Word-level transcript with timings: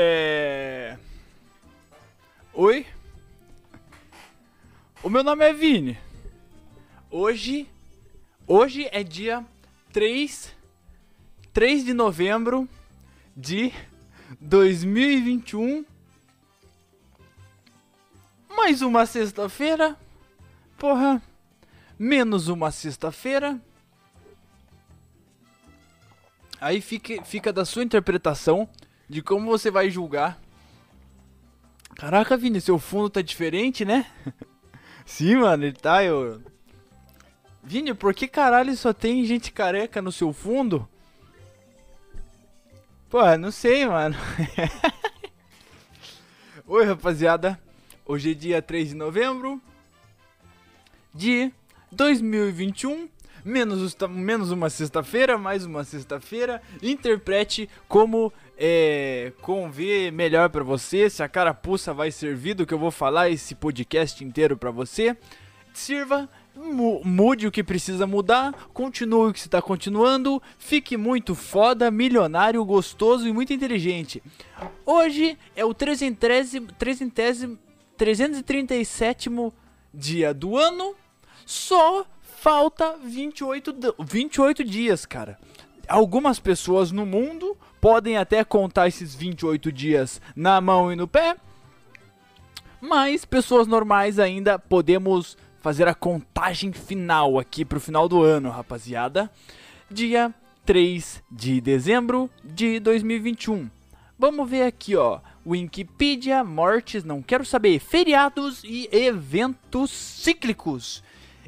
É. 0.00 0.96
Oi? 2.54 2.86
O 5.02 5.10
meu 5.10 5.24
nome 5.24 5.44
é 5.44 5.52
Vini. 5.52 5.98
Hoje. 7.10 7.68
Hoje 8.46 8.88
é 8.92 9.02
dia 9.02 9.44
3. 9.92 10.54
3 11.52 11.84
de 11.84 11.92
novembro 11.92 12.68
de 13.36 13.72
2021. 14.40 15.84
Mais 18.56 18.82
uma 18.82 19.04
sexta-feira. 19.04 19.96
Porra. 20.78 21.20
Menos 21.98 22.46
uma 22.46 22.70
sexta-feira. 22.70 23.60
Aí 26.60 26.80
fica, 26.80 27.20
fica 27.24 27.52
da 27.52 27.64
sua 27.64 27.82
interpretação 27.82 28.68
de 29.08 29.22
como 29.22 29.50
você 29.50 29.70
vai 29.70 29.90
julgar. 29.90 30.40
Caraca, 31.94 32.36
Vini, 32.36 32.60
seu 32.60 32.78
fundo 32.78 33.10
tá 33.10 33.22
diferente, 33.22 33.84
né? 33.84 34.06
Sim, 35.04 35.36
mano, 35.36 35.64
ele 35.64 35.76
tá, 35.76 36.04
eu... 36.04 36.40
Vini, 37.62 37.94
por 37.94 38.14
que 38.14 38.28
caralho 38.28 38.76
só 38.76 38.92
tem 38.92 39.24
gente 39.24 39.50
careca 39.50 40.00
no 40.00 40.12
seu 40.12 40.32
fundo? 40.32 40.88
Pô, 43.10 43.36
não 43.36 43.50
sei, 43.50 43.86
mano. 43.86 44.14
Oi, 46.66 46.84
rapaziada. 46.84 47.58
Hoje 48.04 48.30
é 48.30 48.34
dia 48.34 48.62
3 48.62 48.90
de 48.90 48.94
novembro 48.94 49.60
de 51.14 51.50
2021 51.90 53.08
menos, 53.44 53.96
menos 54.10 54.50
uma 54.50 54.70
sexta-feira, 54.70 55.38
mais 55.38 55.64
uma 55.64 55.84
sexta-feira. 55.84 56.62
Interprete 56.82 57.68
como 57.88 58.32
é, 58.58 59.32
convê 59.40 60.10
melhor 60.10 60.50
para 60.50 60.64
você, 60.64 61.08
se 61.08 61.22
a 61.22 61.28
carapuça 61.28 61.94
vai 61.94 62.10
servir 62.10 62.54
do 62.54 62.66
que 62.66 62.74
eu 62.74 62.78
vou 62.78 62.90
falar 62.90 63.30
esse 63.30 63.54
podcast 63.54 64.24
inteiro 64.24 64.56
para 64.56 64.72
você. 64.72 65.16
Sirva, 65.72 66.28
mude 67.04 67.46
o 67.46 67.52
que 67.52 67.62
precisa 67.62 68.04
mudar, 68.04 68.52
continue 68.74 69.30
o 69.30 69.32
que 69.32 69.38
está 69.38 69.62
continuando, 69.62 70.42
fique 70.58 70.96
muito 70.96 71.36
foda, 71.36 71.88
milionário, 71.88 72.64
gostoso 72.64 73.28
e 73.28 73.32
muito 73.32 73.52
inteligente. 73.52 74.20
Hoje 74.84 75.38
é 75.54 75.64
o 75.64 75.72
337 75.72 77.56
337 77.96 79.30
dia 79.94 80.34
do 80.34 80.56
ano, 80.56 80.94
só 81.46 82.04
falta 82.22 82.96
28, 83.04 83.94
28 84.00 84.64
dias, 84.64 85.06
cara. 85.06 85.38
Algumas 85.88 86.38
pessoas 86.38 86.92
no 86.92 87.06
mundo 87.06 87.56
podem 87.80 88.18
até 88.18 88.44
contar 88.44 88.88
esses 88.88 89.14
28 89.14 89.72
dias 89.72 90.20
na 90.36 90.60
mão 90.60 90.92
e 90.92 90.96
no 90.96 91.08
pé, 91.08 91.36
mas 92.80 93.24
pessoas 93.24 93.66
normais 93.66 94.18
ainda 94.18 94.58
podemos 94.58 95.36
fazer 95.60 95.88
a 95.88 95.94
contagem 95.94 96.72
final 96.72 97.38
aqui 97.38 97.64
pro 97.64 97.80
final 97.80 98.08
do 98.08 98.22
ano, 98.22 98.50
rapaziada. 98.50 99.30
Dia 99.90 100.32
3 100.66 101.22
de 101.30 101.60
dezembro 101.60 102.30
de 102.44 102.78
2021. 102.80 103.70
Vamos 104.18 104.50
ver 104.50 104.64
aqui, 104.64 104.94
ó. 104.94 105.20
Wikipedia, 105.46 106.44
mortes, 106.44 107.02
não 107.04 107.22
quero 107.22 107.44
saber. 107.44 107.78
Feriados 107.78 108.62
e 108.64 108.88
eventos 108.92 109.90
cíclicos 109.90 111.02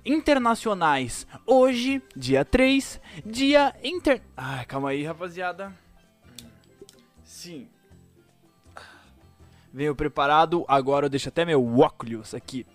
internacionais. 0.04 1.26
Hoje, 1.46 2.02
dia 2.16 2.44
3, 2.44 3.00
dia 3.24 3.74
inter... 3.82 4.22
Ai, 4.36 4.64
calma 4.64 4.90
aí, 4.90 5.04
rapaziada. 5.04 5.72
Sim. 7.24 7.68
Venho 9.72 9.94
preparado, 9.94 10.64
agora 10.66 11.06
eu 11.06 11.10
deixo 11.10 11.28
até 11.28 11.44
meu 11.44 11.78
óculos 11.78 12.34
aqui. 12.34 12.66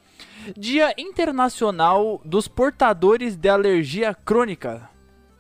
Dia 0.57 0.93
Internacional 0.97 2.21
dos 2.23 2.47
Portadores 2.47 3.35
de 3.35 3.49
Alergia 3.49 4.13
Crônica. 4.13 4.89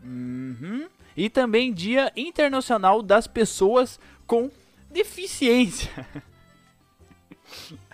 Uhum. 0.03 0.87
E 1.15 1.29
também 1.29 1.73
Dia 1.73 2.11
Internacional 2.15 3.01
das 3.01 3.25
Pessoas 3.27 3.99
com 4.27 4.51
Deficiência. 4.89 5.91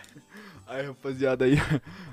Ai, 0.65 0.85
rapaziada, 0.85 1.45
aí, 1.45 1.55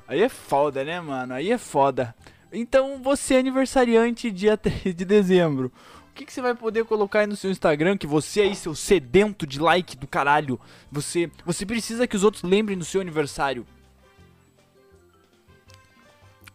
aí 0.08 0.22
é 0.22 0.28
foda, 0.28 0.82
né, 0.82 1.00
mano? 1.00 1.34
Aí 1.34 1.52
é 1.52 1.58
foda. 1.58 2.14
Então, 2.50 3.00
você 3.02 3.34
é 3.34 3.38
aniversariante 3.38 4.30
dia 4.30 4.56
3 4.58 4.94
de 4.94 5.04
dezembro. 5.04 5.70
O 6.10 6.14
que, 6.19 6.24
que 6.24 6.32
você 6.32 6.41
vai 6.41 6.54
poder 6.54 6.84
colocar 6.84 7.20
aí 7.20 7.26
no 7.28 7.36
seu 7.36 7.50
Instagram? 7.50 7.96
Que 7.96 8.06
você 8.06 8.41
aí, 8.41 8.56
seu 8.56 8.74
sedento 8.74 9.46
de 9.46 9.60
like 9.60 9.96
do 9.96 10.08
caralho, 10.08 10.58
você, 10.91 11.30
você 11.44 11.64
precisa 11.64 12.08
que 12.08 12.16
os 12.16 12.24
outros 12.24 12.42
lembrem 12.42 12.76
do 12.76 12.84
seu 12.84 13.00
aniversário. 13.00 13.64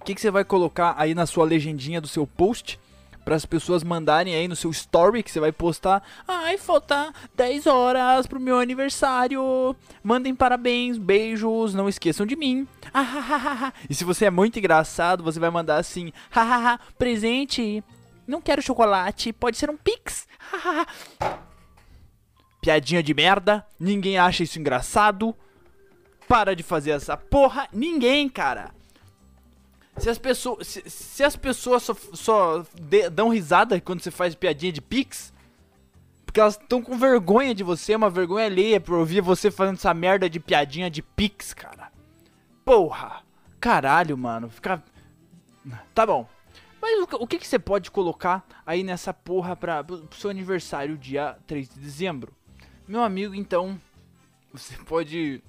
O 0.01 0.03
que, 0.03 0.13
que 0.13 0.19
você 0.19 0.29
vai 0.29 0.43
colocar 0.43 0.95
aí 0.97 1.15
na 1.15 1.25
sua 1.25 1.45
legendinha 1.45 2.01
do 2.01 2.09
seu 2.09 2.27
post? 2.27 2.77
Para 3.23 3.35
as 3.35 3.45
pessoas 3.45 3.83
mandarem 3.83 4.35
aí 4.35 4.47
no 4.47 4.55
seu 4.55 4.69
story 4.71 5.23
que 5.23 5.31
você 5.31 5.39
vai 5.39 5.51
postar. 5.51 6.03
Ai, 6.27 6.57
falta 6.57 7.13
10 7.35 7.67
horas 7.67 8.27
pro 8.27 8.39
meu 8.39 8.59
aniversário. 8.59 9.75
Mandem 10.03 10.35
parabéns, 10.35 10.97
beijos, 10.97 11.73
não 11.73 11.89
esqueçam 11.89 12.25
de 12.25 12.35
mim. 12.35 12.67
e 13.89 13.95
se 13.95 14.03
você 14.03 14.25
é 14.25 14.29
muito 14.29 14.59
engraçado, 14.59 15.23
você 15.23 15.39
vai 15.39 15.49
mandar 15.49 15.77
assim: 15.77 16.11
hahaha, 16.29 16.79
presente. 16.97 17.83
Não 18.25 18.41
quero 18.41 18.61
chocolate, 18.61 19.33
pode 19.33 19.57
ser 19.57 19.69
um 19.69 19.77
pix. 19.77 20.27
Piadinha 22.61 23.03
de 23.03 23.13
merda, 23.13 23.65
ninguém 23.77 24.17
acha 24.17 24.43
isso 24.43 24.59
engraçado. 24.59 25.35
Para 26.27 26.55
de 26.55 26.63
fazer 26.63 26.91
essa 26.91 27.17
porra, 27.17 27.67
ninguém, 27.73 28.29
cara. 28.29 28.71
Se 29.97 30.09
as 30.09 30.17
pessoas, 30.17 30.67
se, 30.67 30.89
se 30.89 31.23
as 31.23 31.35
pessoas 31.35 31.83
só, 31.83 31.95
só 32.13 32.65
de, 32.81 33.09
dão 33.09 33.29
risada 33.29 33.79
quando 33.79 34.01
você 34.01 34.11
faz 34.11 34.33
piadinha 34.33 34.71
de 34.71 34.81
pix, 34.81 35.33
porque 36.25 36.39
elas 36.39 36.57
estão 36.59 36.81
com 36.81 36.97
vergonha 36.97 37.53
de 37.53 37.63
você, 37.63 37.95
uma 37.95 38.09
vergonha 38.09 38.45
alheia 38.45 38.81
por 38.81 38.97
ouvir 38.97 39.21
você 39.21 39.51
fazendo 39.51 39.75
essa 39.75 39.93
merda 39.93 40.29
de 40.29 40.39
piadinha 40.39 40.89
de 40.89 41.01
pix, 41.01 41.53
cara. 41.53 41.91
Porra! 42.65 43.23
Caralho, 43.63 44.17
mano. 44.17 44.49
Fica. 44.49 44.83
Tá 45.93 46.05
bom. 46.05 46.27
Mas 46.81 46.99
o, 46.99 47.23
o 47.23 47.25
que, 47.25 47.37
que 47.37 47.47
você 47.47 47.57
pode 47.57 47.89
colocar 47.89 48.45
aí 48.65 48.83
nessa 48.83 49.13
porra 49.13 49.55
pra, 49.55 49.81
pro 49.81 50.05
seu 50.17 50.29
aniversário, 50.29 50.97
dia 50.97 51.37
3 51.47 51.69
de 51.69 51.79
dezembro? 51.79 52.33
Meu 52.85 53.01
amigo, 53.01 53.33
então. 53.33 53.79
Você 54.51 54.75
pode 54.85 55.41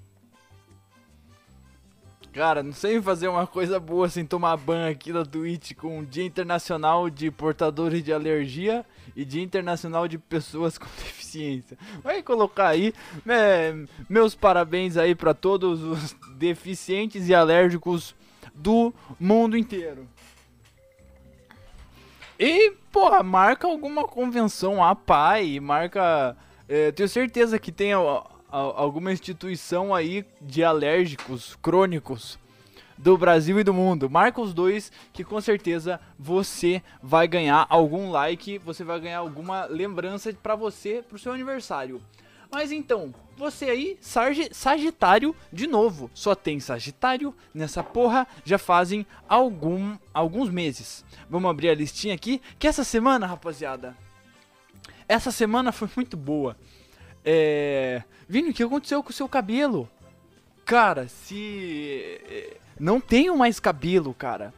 Cara, 2.34 2.64
não 2.64 2.72
sei 2.72 3.00
fazer 3.00 3.28
uma 3.28 3.46
coisa 3.46 3.78
boa 3.78 4.08
sem 4.08 4.26
tomar 4.26 4.56
ban 4.56 4.90
aqui 4.90 5.12
da 5.12 5.24
Twitch 5.24 5.72
com 5.74 6.00
o 6.00 6.04
Dia 6.04 6.24
Internacional 6.24 7.08
de 7.08 7.30
Portadores 7.30 8.02
de 8.02 8.12
Alergia 8.12 8.84
e 9.14 9.24
Dia 9.24 9.40
Internacional 9.40 10.08
de 10.08 10.18
Pessoas 10.18 10.76
com 10.76 10.86
Deficiência. 10.98 11.78
Vai 12.02 12.24
colocar 12.24 12.66
aí 12.66 12.92
é, 13.24 13.72
meus 14.08 14.34
parabéns 14.34 14.96
aí 14.96 15.14
para 15.14 15.32
todos 15.32 15.80
os 15.80 16.16
deficientes 16.36 17.28
e 17.28 17.34
alérgicos 17.34 18.16
do 18.52 18.92
mundo 19.20 19.56
inteiro. 19.56 20.08
E, 22.36 22.72
porra, 22.90 23.22
marca 23.22 23.68
alguma 23.68 24.08
convenção 24.08 24.82
a 24.82 24.96
pai, 24.96 25.60
marca. 25.60 26.36
É, 26.68 26.90
tenho 26.90 27.08
certeza 27.08 27.60
que 27.60 27.70
tem 27.70 27.92
alguma 28.54 29.12
instituição 29.12 29.94
aí 29.94 30.24
de 30.40 30.62
alérgicos 30.62 31.56
crônicos 31.60 32.38
do 32.96 33.18
Brasil 33.18 33.58
e 33.58 33.64
do 33.64 33.74
mundo. 33.74 34.08
Marca 34.08 34.40
os 34.40 34.54
dois 34.54 34.92
que 35.12 35.24
com 35.24 35.40
certeza 35.40 36.00
você 36.16 36.82
vai 37.02 37.26
ganhar 37.26 37.66
algum 37.68 38.10
like, 38.10 38.58
você 38.58 38.84
vai 38.84 39.00
ganhar 39.00 39.18
alguma 39.18 39.64
lembrança 39.64 40.32
para 40.32 40.54
você 40.54 41.02
pro 41.02 41.18
seu 41.18 41.32
aniversário. 41.32 42.00
Mas 42.48 42.70
então, 42.70 43.12
você 43.36 43.64
aí, 43.64 43.98
Sagitário, 44.00 45.34
de 45.52 45.66
novo, 45.66 46.08
só 46.14 46.36
tem 46.36 46.60
Sagitário 46.60 47.34
nessa 47.52 47.82
porra 47.82 48.24
já 48.44 48.58
fazem 48.58 49.04
algum, 49.28 49.96
alguns 50.12 50.48
meses. 50.48 51.04
Vamos 51.28 51.50
abrir 51.50 51.70
a 51.70 51.74
listinha 51.74 52.14
aqui, 52.14 52.40
que 52.56 52.68
essa 52.68 52.84
semana, 52.84 53.26
rapaziada, 53.26 53.96
essa 55.08 55.32
semana 55.32 55.72
foi 55.72 55.88
muito 55.96 56.16
boa. 56.16 56.56
É. 57.24 58.02
Vini, 58.28 58.50
o 58.50 58.54
que 58.54 58.62
aconteceu 58.62 59.02
com 59.02 59.10
o 59.10 59.14
seu 59.14 59.28
cabelo? 59.28 59.88
Cara, 60.64 61.08
se. 61.08 62.20
É, 62.28 62.56
não 62.78 63.00
tenho 63.00 63.36
mais 63.36 63.60
cabelo, 63.60 64.12
cara. 64.14 64.52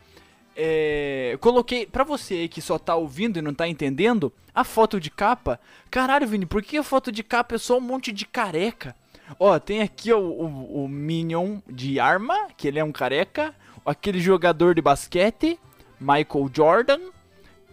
É, 0.59 1.37
coloquei 1.41 1.85
pra 1.85 2.03
você 2.03 2.49
que 2.49 2.63
só 2.63 2.79
tá 2.79 2.97
ouvindo 2.97 3.39
e 3.39 3.43
não 3.43 3.53
tá 3.53 3.69
entendendo 3.69 4.33
a 4.55 4.65
foto 4.65 4.99
de 4.99 5.11
capa. 5.11 5.61
Caralho, 5.91 6.27
Vini, 6.27 6.47
por 6.47 6.63
que 6.63 6.79
a 6.79 6.83
foto 6.83 7.13
de 7.13 7.23
capa 7.23 7.57
é 7.57 7.59
só 7.59 7.77
um 7.77 7.83
monte 7.83 8.11
de 8.11 8.25
careca? 8.25 8.97
Ó, 9.39 9.59
tem 9.59 9.83
aqui 9.83 10.13
o, 10.13 10.19
o, 10.19 10.85
o 10.85 10.89
Minion 10.89 11.59
de 11.69 12.01
arma, 12.01 12.49
que 12.57 12.67
ele 12.67 12.79
é 12.79 12.85
um 12.85 12.93
careca. 12.93 13.55
Aquele 13.85 14.21
jogador 14.21 14.75
de 14.75 14.81
basquete, 14.81 15.59
Michael 16.01 16.51
Jordan. 16.53 17.01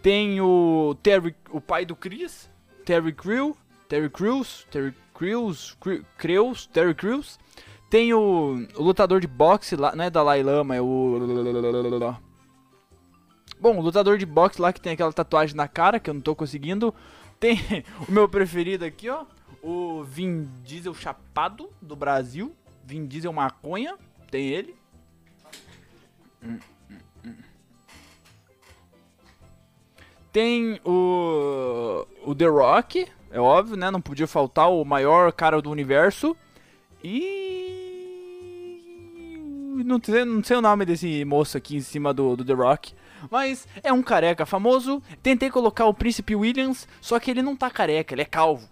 Tem 0.02 0.40
o 0.40 0.94
Terry, 1.02 1.34
o 1.50 1.62
pai 1.62 1.86
do 1.86 1.96
Chris, 1.96 2.50
Terry 2.84 3.12
Crew 3.12 3.56
Terry 3.88 4.08
Crews, 4.10 4.66
Terry 4.70 4.94
Crews, 5.14 5.76
Cre- 5.80 6.04
Crews, 6.18 6.66
Terry 6.66 6.94
Crews. 6.94 7.38
Tem 7.90 8.12
o, 8.12 8.66
o 8.76 8.82
lutador 8.82 9.20
de 9.20 9.26
boxe 9.26 9.76
lá, 9.76 9.94
não 9.94 10.04
é 10.04 10.10
Dalai 10.10 10.42
Lama, 10.42 10.74
é 10.74 10.80
o... 10.80 11.18
Bom, 13.60 13.78
o 13.78 13.80
lutador 13.80 14.18
de 14.18 14.26
boxe 14.26 14.60
lá 14.60 14.72
que 14.72 14.80
tem 14.80 14.92
aquela 14.92 15.12
tatuagem 15.12 15.54
na 15.56 15.68
cara, 15.68 16.00
que 16.00 16.10
eu 16.10 16.14
não 16.14 16.20
tô 16.20 16.34
conseguindo. 16.34 16.92
Tem 17.38 17.56
o 18.08 18.10
meu 18.10 18.28
preferido 18.28 18.84
aqui, 18.84 19.08
ó. 19.08 19.24
O 19.62 20.02
Vin 20.02 20.48
Diesel 20.64 20.92
Chapado, 20.92 21.70
do 21.80 21.96
Brasil. 21.96 22.54
Vin 22.84 23.06
Diesel 23.06 23.32
Maconha, 23.32 23.96
tem 24.30 24.48
ele. 24.48 24.76
Tem 30.32 30.80
o, 30.84 32.06
o 32.26 32.34
The 32.34 32.46
Rock, 32.46 33.06
é 33.34 33.40
óbvio, 33.40 33.76
né? 33.76 33.90
Não 33.90 34.00
podia 34.00 34.28
faltar 34.28 34.70
o 34.70 34.84
maior 34.84 35.32
cara 35.32 35.60
do 35.60 35.68
universo. 35.68 36.36
E. 37.02 37.82
Não 39.84 40.00
sei, 40.00 40.24
não 40.24 40.44
sei 40.44 40.56
o 40.56 40.60
nome 40.60 40.84
desse 40.84 41.24
moço 41.24 41.56
aqui 41.56 41.76
em 41.76 41.80
cima 41.80 42.14
do, 42.14 42.36
do 42.36 42.44
The 42.44 42.52
Rock. 42.52 42.94
Mas 43.28 43.66
é 43.82 43.92
um 43.92 44.04
careca 44.04 44.46
famoso. 44.46 45.02
Tentei 45.20 45.50
colocar 45.50 45.86
o 45.86 45.94
Príncipe 45.94 46.36
Williams, 46.36 46.86
só 47.00 47.18
que 47.18 47.28
ele 47.28 47.42
não 47.42 47.56
tá 47.56 47.68
careca, 47.68 48.14
ele 48.14 48.22
é 48.22 48.24
calvo. 48.24 48.68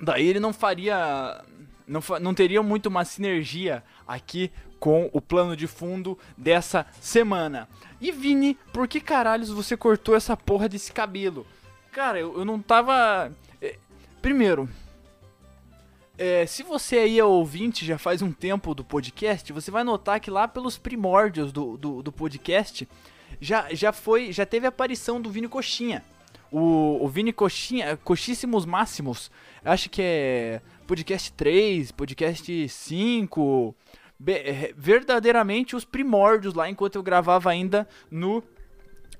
Daí 0.00 0.26
ele 0.26 0.38
não 0.38 0.52
faria. 0.52 1.42
Não, 1.86 2.02
não 2.20 2.34
teria 2.34 2.62
muito 2.62 2.86
uma 2.86 3.02
sinergia 3.02 3.82
aqui 4.06 4.52
com 4.78 5.08
o 5.10 5.22
plano 5.22 5.56
de 5.56 5.66
fundo 5.66 6.18
dessa 6.36 6.84
semana. 7.00 7.66
E 7.98 8.12
Vini, 8.12 8.58
por 8.74 8.86
que 8.86 9.00
caralhos 9.00 9.48
você 9.48 9.74
cortou 9.74 10.14
essa 10.14 10.36
porra 10.36 10.68
desse 10.68 10.92
cabelo? 10.92 11.46
Cara, 11.92 12.18
eu, 12.18 12.38
eu 12.38 12.44
não 12.44 12.60
tava. 12.60 13.30
é, 13.60 13.76
primeiro, 14.20 14.68
é, 16.16 16.46
se 16.46 16.62
você 16.62 16.98
aí 16.98 17.18
é 17.18 17.24
ouvinte 17.24 17.84
já 17.84 17.98
faz 17.98 18.22
um 18.22 18.32
tempo 18.32 18.74
do 18.74 18.82
podcast, 18.84 19.52
você 19.52 19.70
vai 19.70 19.84
notar 19.84 20.18
que 20.20 20.30
lá 20.30 20.48
pelos 20.48 20.78
primórdios 20.78 21.52
do, 21.52 21.76
do, 21.76 22.02
do 22.02 22.10
podcast 22.12 22.88
já, 23.40 23.72
já 23.74 23.92
foi. 23.92 24.32
Já 24.32 24.46
teve 24.46 24.66
a 24.66 24.70
aparição 24.70 25.20
do 25.20 25.30
Vini 25.30 25.48
Coxinha. 25.48 26.02
O, 26.50 26.98
o 27.02 27.08
Vini 27.08 27.32
Coxinha, 27.32 27.96
Coxíssimos 27.96 28.66
Máximos, 28.66 29.30
acho 29.64 29.88
que 29.88 30.02
é 30.02 30.60
podcast 30.86 31.32
3, 31.32 31.90
podcast 31.92 32.68
5. 32.68 33.74
be- 34.18 34.32
é, 34.32 34.74
verdadeiramente 34.76 35.74
os 35.74 35.84
primórdios 35.84 36.52
lá 36.54 36.68
enquanto 36.68 36.96
eu 36.96 37.02
gravava 37.02 37.50
ainda 37.50 37.88
no 38.10 38.42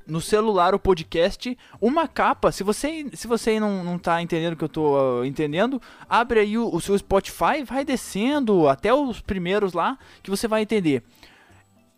no 0.06 0.20
celular 0.20 0.74
o 0.74 0.78
podcast, 0.78 1.56
uma 1.80 2.06
capa. 2.08 2.50
Se 2.52 2.62
você, 2.62 3.06
se 3.14 3.26
você 3.26 3.58
não, 3.60 3.82
não 3.84 3.98
tá 3.98 4.20
entendendo 4.22 4.54
o 4.54 4.56
que 4.56 4.64
eu 4.64 4.68
tô 4.68 5.20
ah, 5.22 5.26
entendendo, 5.26 5.80
abre 6.08 6.40
aí 6.40 6.58
o, 6.58 6.68
o 6.74 6.80
seu 6.80 6.96
Spotify, 6.98 7.62
vai 7.64 7.84
descendo 7.84 8.68
até 8.68 8.92
os 8.92 9.20
primeiros 9.20 9.72
lá 9.72 9.98
que 10.22 10.30
você 10.30 10.46
vai 10.48 10.62
entender. 10.62 11.02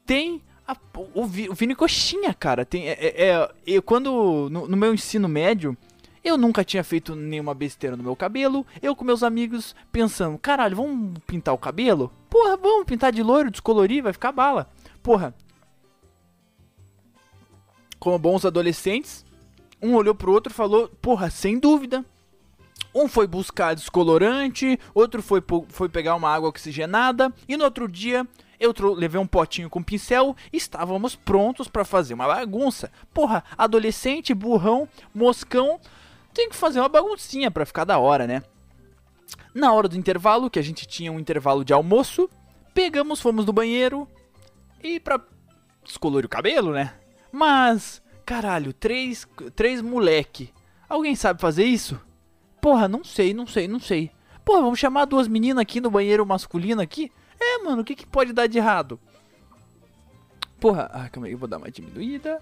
Tem 0.06 0.42
a- 0.66 0.76
o, 1.14 1.22
o 1.22 1.26
Vini 1.54 1.74
Coxinha, 1.74 2.32
cara. 2.34 2.64
Tem, 2.64 2.88
é, 2.88 2.96
é- 3.00 3.50
é- 3.66 3.80
quando 3.80 4.48
no, 4.50 4.66
no 4.68 4.76
meu 4.76 4.92
ensino 4.94 5.28
médio, 5.28 5.76
eu 6.22 6.36
nunca 6.38 6.64
tinha 6.64 6.82
feito 6.82 7.14
nenhuma 7.14 7.54
besteira 7.54 7.96
no 7.96 8.02
meu 8.02 8.16
cabelo. 8.16 8.66
Eu 8.82 8.96
com 8.96 9.04
meus 9.04 9.22
amigos 9.22 9.74
pensando, 9.92 10.38
caralho, 10.38 10.76
vamos 10.76 11.18
pintar 11.26 11.54
o 11.54 11.58
cabelo? 11.58 12.10
Porra, 12.30 12.56
vamos 12.56 12.84
pintar 12.86 13.12
de 13.12 13.22
loiro, 13.22 13.50
descolorir, 13.50 14.02
vai 14.02 14.12
ficar 14.12 14.32
bala. 14.32 14.68
Porra, 15.02 15.34
como 18.04 18.18
bons 18.18 18.44
adolescentes, 18.44 19.24
um 19.80 19.94
olhou 19.94 20.14
pro 20.14 20.30
outro 20.30 20.52
e 20.52 20.54
falou: 20.54 20.88
Porra, 21.00 21.30
sem 21.30 21.58
dúvida. 21.58 22.04
Um 22.94 23.08
foi 23.08 23.26
buscar 23.26 23.74
descolorante, 23.74 24.78
outro 24.94 25.20
foi, 25.22 25.42
foi 25.68 25.88
pegar 25.88 26.14
uma 26.14 26.28
água 26.28 26.48
oxigenada, 26.48 27.32
e 27.48 27.56
no 27.56 27.64
outro 27.64 27.88
dia 27.88 28.24
eu 28.60 28.72
levei 28.94 29.20
um 29.20 29.26
potinho 29.26 29.68
com 29.68 29.82
pincel 29.82 30.36
e 30.52 30.58
estávamos 30.58 31.16
prontos 31.16 31.66
para 31.66 31.84
fazer 31.84 32.14
uma 32.14 32.26
bagunça. 32.26 32.92
Porra, 33.12 33.42
adolescente, 33.58 34.32
burrão, 34.32 34.86
moscão, 35.12 35.80
tem 36.32 36.48
que 36.48 36.54
fazer 36.54 36.80
uma 36.80 36.88
baguncinha 36.88 37.50
pra 37.50 37.66
ficar 37.66 37.84
da 37.84 37.98
hora, 37.98 38.26
né? 38.26 38.42
Na 39.52 39.72
hora 39.72 39.88
do 39.88 39.96
intervalo, 39.96 40.50
que 40.50 40.58
a 40.58 40.62
gente 40.62 40.86
tinha 40.86 41.10
um 41.10 41.18
intervalo 41.18 41.64
de 41.64 41.72
almoço, 41.72 42.30
pegamos, 42.72 43.20
fomos 43.20 43.44
no 43.44 43.52
banheiro 43.52 44.06
e 44.82 45.00
pra 45.00 45.20
descolorir 45.82 46.26
o 46.26 46.30
cabelo, 46.30 46.72
né? 46.72 46.94
Mas, 47.34 48.00
caralho, 48.24 48.72
três, 48.72 49.26
três 49.56 49.82
moleque. 49.82 50.54
Alguém 50.88 51.16
sabe 51.16 51.40
fazer 51.40 51.64
isso? 51.64 52.00
Porra, 52.60 52.86
não 52.86 53.02
sei, 53.02 53.34
não 53.34 53.44
sei, 53.44 53.66
não 53.66 53.80
sei. 53.80 54.12
Porra, 54.44 54.60
vamos 54.60 54.78
chamar 54.78 55.04
duas 55.04 55.26
meninas 55.26 55.60
aqui 55.60 55.80
no 55.80 55.90
banheiro 55.90 56.24
masculino 56.24 56.80
aqui? 56.80 57.10
É, 57.40 57.58
mano, 57.58 57.82
o 57.82 57.84
que, 57.84 57.96
que 57.96 58.06
pode 58.06 58.32
dar 58.32 58.46
de 58.46 58.58
errado? 58.58 59.00
Porra, 60.60 60.88
ah, 60.92 61.08
calma 61.08 61.26
aí, 61.26 61.32
eu 61.32 61.38
vou 61.38 61.48
dar 61.48 61.56
uma 61.56 61.72
diminuída 61.72 62.40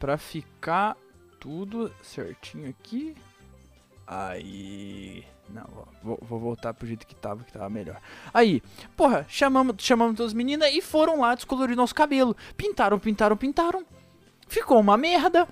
pra 0.00 0.18
ficar 0.18 0.96
tudo 1.38 1.94
certinho 2.02 2.68
aqui. 2.68 3.14
Aí. 4.04 5.24
Não, 5.48 5.86
vou, 6.02 6.18
vou 6.20 6.40
voltar 6.40 6.74
pro 6.74 6.84
jeito 6.84 7.06
que 7.06 7.14
tava, 7.14 7.44
que 7.44 7.52
tava 7.52 7.70
melhor. 7.70 8.00
Aí, 8.34 8.60
porra, 8.96 9.24
chamamos, 9.28 9.76
chamamos 9.78 10.16
duas 10.16 10.32
meninas 10.32 10.74
e 10.74 10.82
foram 10.82 11.20
lá 11.20 11.32
descolorir 11.36 11.76
nosso 11.76 11.94
cabelo. 11.94 12.36
Pintaram, 12.56 12.98
pintaram, 12.98 13.36
pintaram. 13.36 13.86
Ficou 14.52 14.78
uma 14.78 14.98
merda. 14.98 15.48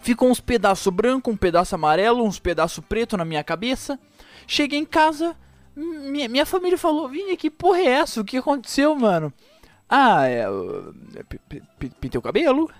Ficou 0.00 0.30
uns 0.30 0.38
pedaços 0.38 0.92
branco, 0.94 1.28
um 1.28 1.36
pedaço 1.36 1.74
amarelo, 1.74 2.22
uns 2.22 2.38
pedaços 2.38 2.84
preto 2.88 3.16
na 3.16 3.24
minha 3.24 3.42
cabeça. 3.42 3.98
Cheguei 4.46 4.78
em 4.78 4.84
casa, 4.84 5.36
minha, 5.74 6.28
minha 6.28 6.46
família 6.46 6.78
falou: 6.78 7.08
Vini, 7.08 7.36
que 7.36 7.50
porra 7.50 7.80
é 7.80 7.86
essa? 7.88 8.20
O 8.20 8.24
que 8.24 8.36
aconteceu, 8.36 8.94
mano? 8.94 9.32
Ah, 9.88 10.28
é. 10.28 10.46
eu- 10.46 10.94
é, 11.16 11.22
pi- 11.24 11.40
pi- 11.48 11.62
pi- 11.80 11.92
Pintei 12.00 12.16
o 12.16 12.22
cabelo? 12.22 12.70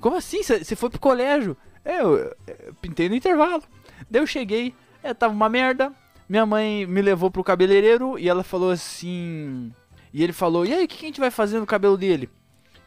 Como 0.00 0.16
assim? 0.16 0.42
Você 0.42 0.74
foi 0.74 0.90
pro 0.90 0.98
colégio? 0.98 1.56
É, 1.84 2.00
eu, 2.00 2.16
eu 2.16 2.74
pintei 2.82 3.08
no 3.08 3.14
intervalo. 3.14 3.62
Daí 4.10 4.20
eu 4.20 4.26
cheguei, 4.26 4.74
é, 5.04 5.14
tava 5.14 5.32
uma 5.32 5.48
merda. 5.48 5.92
Minha 6.28 6.44
mãe 6.44 6.84
me 6.84 7.00
levou 7.00 7.30
pro 7.30 7.44
cabeleireiro 7.44 8.18
e 8.18 8.28
ela 8.28 8.42
falou 8.42 8.72
assim. 8.72 9.72
E 10.12 10.20
ele 10.24 10.32
falou: 10.32 10.66
E 10.66 10.74
aí, 10.74 10.84
o 10.84 10.88
que 10.88 10.96
que 10.96 11.04
a 11.04 11.08
gente 11.08 11.20
vai 11.20 11.30
fazer 11.30 11.60
no 11.60 11.66
cabelo 11.66 11.96
dele? 11.96 12.28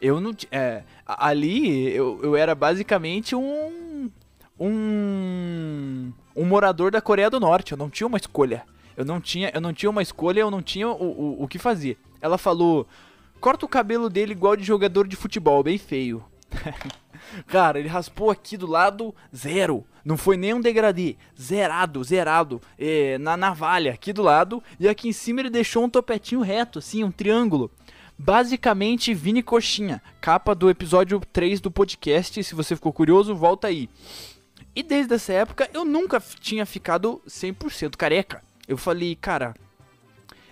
Eu 0.00 0.20
não. 0.20 0.34
É, 0.50 0.82
ali 1.06 1.94
eu, 1.94 2.18
eu 2.22 2.36
era 2.36 2.54
basicamente 2.54 3.34
um. 3.36 4.10
Um. 4.58 6.12
Um 6.34 6.44
morador 6.44 6.90
da 6.90 7.00
Coreia 7.00 7.28
do 7.28 7.40
Norte. 7.40 7.72
Eu 7.72 7.78
não 7.78 7.90
tinha 7.90 8.06
uma 8.06 8.16
escolha. 8.16 8.64
Eu 8.96 9.04
não 9.04 9.20
tinha, 9.20 9.50
eu 9.54 9.60
não 9.60 9.72
tinha 9.72 9.90
uma 9.90 10.02
escolha, 10.02 10.40
eu 10.40 10.50
não 10.50 10.62
tinha 10.62 10.88
o, 10.88 10.92
o, 10.92 11.44
o 11.44 11.48
que 11.48 11.58
fazer. 11.58 11.98
Ela 12.20 12.38
falou: 12.38 12.86
corta 13.40 13.64
o 13.64 13.68
cabelo 13.68 14.08
dele 14.08 14.32
igual 14.32 14.56
de 14.56 14.64
jogador 14.64 15.06
de 15.06 15.16
futebol, 15.16 15.62
bem 15.62 15.78
feio. 15.78 16.24
Cara, 17.46 17.78
ele 17.78 17.88
raspou 17.88 18.30
aqui 18.30 18.56
do 18.56 18.66
lado 18.66 19.14
zero. 19.34 19.84
Não 20.04 20.16
foi 20.16 20.36
nem 20.36 20.54
um 20.54 20.60
degradê. 20.60 21.16
Zerado, 21.38 22.02
zerado. 22.02 22.60
É, 22.78 23.18
na 23.18 23.36
navalha, 23.36 23.92
aqui 23.92 24.12
do 24.12 24.22
lado. 24.22 24.62
E 24.78 24.88
aqui 24.88 25.08
em 25.08 25.12
cima 25.12 25.40
ele 25.40 25.50
deixou 25.50 25.84
um 25.84 25.90
topetinho 25.90 26.40
reto, 26.40 26.78
assim, 26.78 27.04
um 27.04 27.10
triângulo. 27.10 27.70
Basicamente, 28.22 29.14
Vini 29.14 29.42
Coxinha. 29.42 30.02
Capa 30.20 30.54
do 30.54 30.68
episódio 30.68 31.22
3 31.32 31.58
do 31.58 31.70
podcast. 31.70 32.44
Se 32.44 32.54
você 32.54 32.76
ficou 32.76 32.92
curioso, 32.92 33.34
volta 33.34 33.68
aí. 33.68 33.88
E 34.76 34.82
desde 34.82 35.14
essa 35.14 35.32
época 35.32 35.70
eu 35.72 35.86
nunca 35.86 36.22
tinha 36.38 36.66
ficado 36.66 37.22
100% 37.26 37.96
careca. 37.96 38.44
Eu 38.68 38.76
falei, 38.76 39.16
cara, 39.16 39.54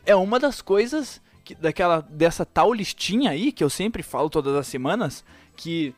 é 0.07 0.17
uma 0.17 0.41
das 0.41 0.63
coisas 0.63 1.21
que, 1.45 1.55
daquela 1.55 2.01
dessa 2.01 2.47
tal 2.47 2.73
listinha 2.73 3.33
aí 3.33 3.53
que 3.53 3.63
eu 3.63 3.69
sempre 3.69 4.03
falo 4.03 4.31
todas 4.31 4.55
as 4.55 4.67
semanas 4.67 5.23
que 5.55 5.95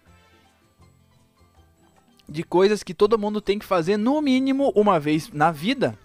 de 2.28 2.42
coisas 2.42 2.82
que 2.82 2.92
todo 2.92 3.16
mundo 3.16 3.40
tem 3.40 3.60
que 3.60 3.64
fazer 3.64 3.96
no 3.96 4.20
mínimo 4.20 4.72
uma 4.74 4.98
vez 4.98 5.30
na 5.30 5.52
vida. 5.52 5.96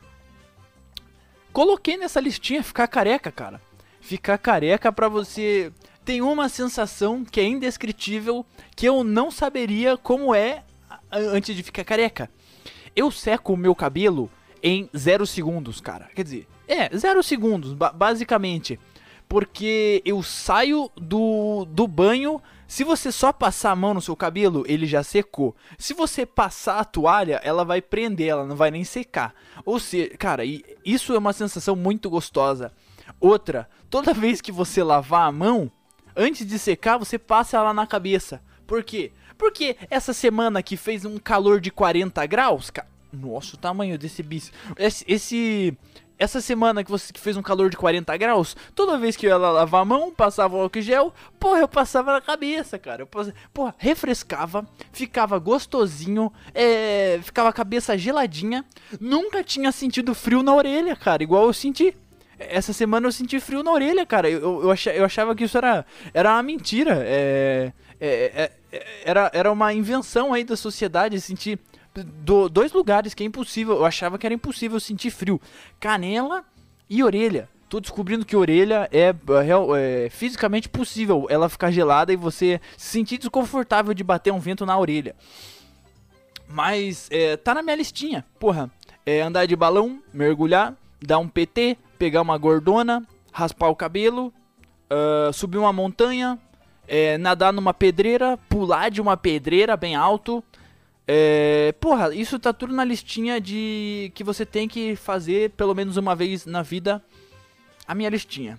Coloquei 1.52 1.98
nessa 1.98 2.20
listinha 2.20 2.62
ficar 2.62 2.88
careca, 2.88 3.32
cara. 3.32 3.60
Ficar 4.06 4.38
careca 4.38 4.92
pra 4.92 5.08
você 5.10 5.72
tem 6.06 6.22
uma 6.22 6.48
sensação 6.48 7.26
que 7.26 7.40
é 7.40 7.44
indescritível 7.44 8.46
que 8.76 8.88
eu 8.88 9.04
não 9.04 9.32
saberia 9.32 9.98
como 9.98 10.36
é 10.36 10.64
antes 11.12 11.56
de 11.56 11.64
ficar 11.64 11.84
careca. 11.84 12.30
Eu 12.96 13.10
seco 13.10 13.54
o 13.54 13.58
meu 13.58 13.74
cabelo 13.74 14.30
em 14.62 14.88
zero 14.96 15.26
segundos, 15.26 15.82
cara. 15.82 16.08
Quer 16.16 16.24
dizer, 16.24 16.48
é, 16.68 16.96
zero 16.96 17.24
segundos, 17.24 17.74
ba- 17.74 17.92
basicamente. 17.92 18.80
Porque 19.28 20.04
eu 20.06 20.22
saio 20.22 20.92
do, 20.96 21.66
do 21.66 21.88
banho. 21.88 22.40
Se 22.68 22.84
você 22.84 23.12
só 23.12 23.34
passar 23.34 23.72
a 23.72 23.76
mão 23.76 23.96
no 23.96 24.02
seu 24.04 24.16
cabelo, 24.16 24.64
ele 24.68 24.86
já 24.86 25.02
secou. 25.02 25.56
Se 25.80 25.96
você 25.96 26.28
passar 26.28 26.78
a 26.80 26.86
toalha, 26.86 27.42
ela 27.44 27.66
vai 27.66 27.82
prender, 27.82 28.28
ela 28.28 28.46
não 28.46 28.56
vai 28.56 28.70
nem 28.70 28.84
secar. 28.84 29.34
Ou 29.66 29.80
seja, 29.80 30.12
cara, 30.16 30.44
isso 30.86 31.12
é 31.16 31.18
uma 31.18 31.34
sensação 31.34 31.76
muito 31.76 32.08
gostosa. 32.08 32.72
Outra, 33.20 33.70
toda 33.90 34.14
vez 34.14 34.42
que 34.42 34.52
você 34.52 34.84
lavar 34.84 35.28
a 35.28 35.32
mão, 35.32 35.72
antes 36.16 36.46
de 36.46 36.58
secar, 36.60 36.98
você 36.98 37.18
passa 37.18 37.58
ela 37.58 37.74
na 37.74 37.86
cabeça. 37.88 38.42
Por 38.68 38.84
quê? 38.84 39.12
Porque 39.38 39.76
essa 39.90 40.14
semana 40.14 40.64
que 40.64 40.78
fez 40.78 41.06
um 41.06 41.18
calor 41.18 41.60
de 41.60 41.70
40 41.72 42.26
graus, 42.26 42.70
ca- 42.70 42.86
Nossa, 43.12 43.56
o 43.56 43.60
tamanho 43.60 43.98
desse 43.98 44.24
bis. 44.24 44.52
Esse, 44.78 45.04
esse 45.08 45.78
essa 46.18 46.40
semana 46.40 46.82
que 46.82 46.90
você 46.90 47.12
que 47.12 47.20
fez 47.20 47.36
um 47.36 47.42
calor 47.42 47.70
de 47.70 47.76
40 47.76 48.16
graus, 48.16 48.56
toda 48.74 48.98
vez 48.98 49.18
que 49.18 49.26
eu 49.26 49.32
ia 49.32 49.38
lavar 49.38 49.82
a 49.82 49.86
mão, 49.86 50.14
passava 50.16 50.56
o 50.56 50.62
álcool 50.62 50.80
gel, 50.82 51.14
porra, 51.38 51.60
eu 51.60 51.68
passava 51.68 52.14
na 52.14 52.22
cabeça, 52.22 52.80
cara. 52.80 53.02
Eu 53.02 53.08
passava, 53.08 53.36
porra, 53.54 53.76
refrescava, 53.78 54.66
ficava 54.94 55.38
gostosinho, 55.38 56.32
é, 56.54 57.20
ficava 57.22 57.50
a 57.50 57.54
cabeça 57.54 57.98
geladinha. 57.98 58.64
Nunca 59.00 59.44
tinha 59.44 59.72
sentido 59.74 60.16
frio 60.16 60.42
na 60.42 60.56
orelha, 60.56 60.96
cara, 60.96 61.22
igual 61.22 61.48
eu 61.48 61.54
senti. 61.54 61.94
Essa 62.38 62.74
semana 62.74 63.08
eu 63.08 63.12
senti 63.12 63.40
frio 63.40 63.64
na 63.64 63.72
orelha, 63.72 64.06
cara. 64.06 64.30
Eu, 64.30 64.64
eu, 64.64 64.72
achava, 64.72 64.98
eu 64.98 65.06
achava 65.06 65.36
que 65.36 65.44
isso 65.44 65.58
era, 65.58 65.86
era 66.14 66.34
uma 66.34 66.44
mentira. 66.44 67.02
É, 67.06 67.72
é, 68.00 68.52
é, 68.72 68.86
era, 69.04 69.32
era 69.34 69.52
uma 69.52 69.74
invenção 69.74 70.34
aí 70.34 70.44
da 70.44 70.58
sociedade 70.58 71.20
sentir 71.22 71.60
do, 71.94 72.50
dois 72.50 72.74
lugares 72.74 73.14
que 73.14 73.24
é 73.24 73.26
impossível. 73.26 73.76
Eu 73.76 73.86
achava 73.86 74.18
que 74.18 74.26
era 74.26 74.34
impossível 74.34 74.80
sentir 74.80 75.12
frio: 75.12 75.40
canela 75.80 76.44
e 76.90 77.04
orelha. 77.04 77.50
Tô 77.68 77.80
descobrindo 77.80 78.26
que 78.26 78.36
orelha 78.36 78.88
é, 78.92 79.10
é, 79.10 79.16
é, 80.06 80.10
fisicamente 80.10 80.70
possível 80.70 81.26
ela 81.30 81.50
ficar 81.50 81.72
gelada 81.72 82.14
e 82.14 82.16
você 82.16 82.62
se 82.78 82.90
sentir 82.90 83.18
desconfortável 83.18 83.94
de 83.94 84.04
bater 84.04 84.32
um 84.32 84.40
vento 84.40 84.66
na 84.66 84.78
orelha. 84.78 85.16
Mas 86.48 87.08
é, 87.12 87.38
tá 87.38 87.56
na 87.56 87.64
minha 87.64 87.76
listinha. 87.76 88.24
Porra, 88.40 88.70
é 89.06 89.22
andar 89.22 89.48
de 89.48 89.56
balão, 89.56 90.00
mergulhar, 90.14 90.76
dar 91.02 91.18
um 91.18 91.28
PT, 91.28 91.78
pegar 91.96 92.22
uma 92.22 92.38
gordona, 92.38 93.06
raspar 93.32 93.70
o 93.70 93.76
cabelo, 93.76 94.34
uh, 94.90 95.34
subir 95.34 95.58
uma 95.58 95.74
montanha, 95.74 96.40
é, 96.88 97.18
nadar 97.18 97.52
numa 97.52 97.74
pedreira, 97.74 98.38
pular 98.50 98.90
de 98.90 99.02
uma 99.02 99.18
pedreira 99.18 99.76
bem 99.76 99.96
alto, 99.96 100.44
é, 101.08 101.74
porra, 101.80 102.14
isso 102.16 102.40
tá 102.40 102.52
tudo 102.52 102.74
na 102.74 102.84
listinha 102.84 103.40
de 103.40 104.12
que 104.16 104.24
você 104.24 104.46
tem 104.46 104.68
que 104.68 104.96
fazer 104.96 105.52
pelo 105.52 105.76
menos 105.76 105.98
uma 105.98 106.16
vez 106.16 106.46
na 106.46 106.62
vida. 106.62 107.04
A 107.88 107.94
minha 107.94 108.10
listinha. 108.10 108.58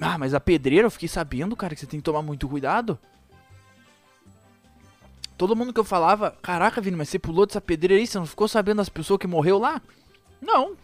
Ah, 0.00 0.18
mas 0.18 0.34
a 0.34 0.40
pedreira 0.40 0.86
eu 0.86 0.90
fiquei 0.90 1.08
sabendo, 1.08 1.54
cara, 1.54 1.74
que 1.74 1.80
você 1.80 1.86
tem 1.86 2.00
que 2.00 2.04
tomar 2.04 2.22
muito 2.22 2.48
cuidado. 2.48 2.98
Todo 5.38 5.54
mundo 5.54 5.72
que 5.72 5.78
eu 5.78 5.84
falava, 5.84 6.36
caraca, 6.42 6.80
Vini, 6.80 6.96
mas 6.96 7.08
você 7.08 7.18
pulou 7.18 7.46
dessa 7.46 7.60
pedreira 7.60 8.00
aí, 8.00 8.06
você 8.06 8.18
não 8.18 8.26
ficou 8.26 8.48
sabendo 8.48 8.78
das 8.78 8.88
pessoas 8.88 9.20
que 9.20 9.26
morreu 9.26 9.58
lá? 9.58 9.80
Não. 10.40 10.76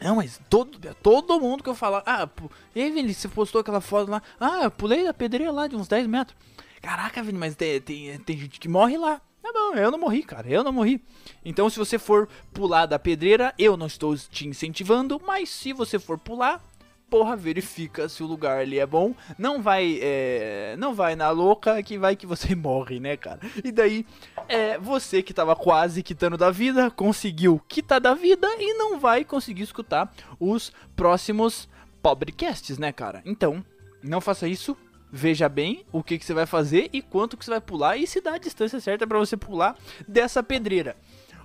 Não, 0.00 0.16
mas 0.16 0.40
todo, 0.50 0.78
todo 1.02 1.40
mundo 1.40 1.62
que 1.62 1.70
eu 1.70 1.74
falava, 1.74 2.04
ah, 2.06 2.28
e 2.74 2.90
Vini, 2.90 3.14
você 3.14 3.28
postou 3.28 3.60
aquela 3.60 3.80
foto 3.80 4.10
lá, 4.10 4.22
ah, 4.40 4.64
eu 4.64 4.70
pulei 4.70 5.04
da 5.04 5.14
pedreira 5.14 5.52
lá 5.52 5.66
de 5.66 5.76
uns 5.76 5.88
10 5.88 6.06
metros. 6.06 6.36
Caraca, 6.82 7.22
Vini, 7.22 7.38
mas 7.38 7.54
tem, 7.54 7.80
tem, 7.80 8.18
tem 8.18 8.36
gente 8.36 8.60
que 8.60 8.68
morre 8.68 8.98
lá. 8.98 9.20
Tá 9.42 9.52
bom, 9.52 9.74
eu 9.74 9.90
não 9.90 9.98
morri, 9.98 10.22
cara, 10.22 10.48
eu 10.48 10.64
não 10.64 10.72
morri. 10.72 11.04
Então, 11.44 11.68
se 11.68 11.78
você 11.78 11.98
for 11.98 12.28
pular 12.52 12.86
da 12.86 12.98
pedreira, 12.98 13.54
eu 13.58 13.76
não 13.76 13.86
estou 13.86 14.16
te 14.16 14.48
incentivando, 14.48 15.20
mas 15.24 15.50
se 15.50 15.72
você 15.72 15.98
for 15.98 16.18
pular, 16.18 16.64
porra, 17.14 17.36
verifica 17.36 18.08
se 18.08 18.24
o 18.24 18.26
lugar 18.26 18.58
ali 18.58 18.80
é 18.80 18.84
bom. 18.84 19.14
Não 19.38 19.62
vai, 19.62 20.00
é, 20.02 20.74
não 20.76 20.92
vai 20.92 21.14
na 21.14 21.30
louca 21.30 21.80
que 21.80 21.96
vai 21.96 22.16
que 22.16 22.26
você 22.26 22.56
morre, 22.58 22.98
né, 22.98 23.16
cara? 23.16 23.38
E 23.62 23.70
daí, 23.70 24.04
é, 24.48 24.76
você 24.78 25.22
que 25.22 25.32
tava 25.32 25.54
quase 25.54 26.02
quitando 26.02 26.36
da 26.36 26.50
vida, 26.50 26.90
conseguiu 26.90 27.62
quitar 27.68 28.00
da 28.00 28.14
vida 28.14 28.48
e 28.58 28.74
não 28.74 28.98
vai 28.98 29.24
conseguir 29.24 29.62
escutar 29.62 30.12
os 30.40 30.72
próximos 30.96 31.68
pobrecasts, 32.02 32.78
né, 32.78 32.90
cara? 32.90 33.22
Então, 33.24 33.64
não 34.02 34.20
faça 34.20 34.48
isso, 34.48 34.76
veja 35.08 35.48
bem 35.48 35.86
o 35.92 36.02
que, 36.02 36.18
que 36.18 36.24
você 36.24 36.34
vai 36.34 36.46
fazer 36.46 36.90
e 36.92 37.00
quanto 37.00 37.36
que 37.36 37.44
você 37.44 37.52
vai 37.52 37.60
pular 37.60 37.96
e 37.96 38.08
se 38.08 38.20
dá 38.20 38.34
a 38.34 38.38
distância 38.38 38.80
certa 38.80 39.06
para 39.06 39.20
você 39.20 39.36
pular 39.36 39.76
dessa 40.08 40.42
pedreira. 40.42 40.96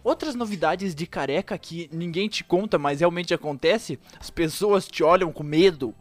Outras 0.04 0.36
novidades 0.36 0.96
de 0.96 1.06
careca 1.06 1.58
que 1.58 1.90
ninguém 1.92 2.28
te 2.28 2.44
conta, 2.44 2.78
mas 2.78 3.00
realmente 3.00 3.34
acontece, 3.34 4.00
as 4.20 4.30
pessoas 4.30 4.88
te 4.88 5.04
olham 5.04 5.32
com 5.32 5.44
medo. 5.44 5.94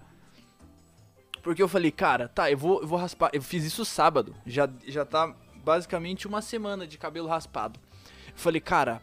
Porque 1.43 1.63
eu 1.63 1.69
falei, 1.69 1.91
cara, 1.91 2.29
tá, 2.29 2.51
eu 2.51 2.59
vou, 2.59 2.81
eu 2.83 2.87
vou 2.87 2.99
raspar. 2.99 3.31
Eu 3.33 3.43
fiz 3.43 3.65
isso 3.65 3.85
sábado, 3.85 4.35
já, 4.47 4.69
já 4.87 5.05
tá 5.05 5.35
basicamente 5.65 6.27
uma 6.27 6.43
semana 6.43 6.87
de 6.87 6.99
cabelo 6.99 7.29
raspado. 7.29 7.81
Eu 8.27 8.33
falei, 8.37 8.61
cara, 8.61 9.03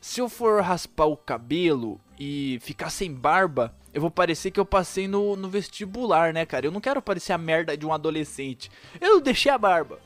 se 0.00 0.20
eu 0.20 0.28
for 0.28 0.62
raspar 0.62 1.06
o 1.06 1.16
cabelo 1.16 2.00
e 2.18 2.58
ficar 2.60 2.90
sem 2.90 3.12
barba, 3.12 3.74
eu 3.94 4.00
vou 4.00 4.10
parecer 4.10 4.50
que 4.50 4.58
eu 4.58 4.64
passei 4.64 5.06
no, 5.06 5.36
no 5.36 5.48
vestibular, 5.48 6.32
né, 6.32 6.46
cara? 6.46 6.66
Eu 6.66 6.72
não 6.72 6.80
quero 6.80 7.02
parecer 7.02 7.32
a 7.32 7.38
merda 7.38 7.76
de 7.76 7.86
um 7.86 7.92
adolescente. 7.92 8.70
Eu 9.00 9.20
deixei 9.20 9.52
a 9.52 9.58
barba. 9.58 10.00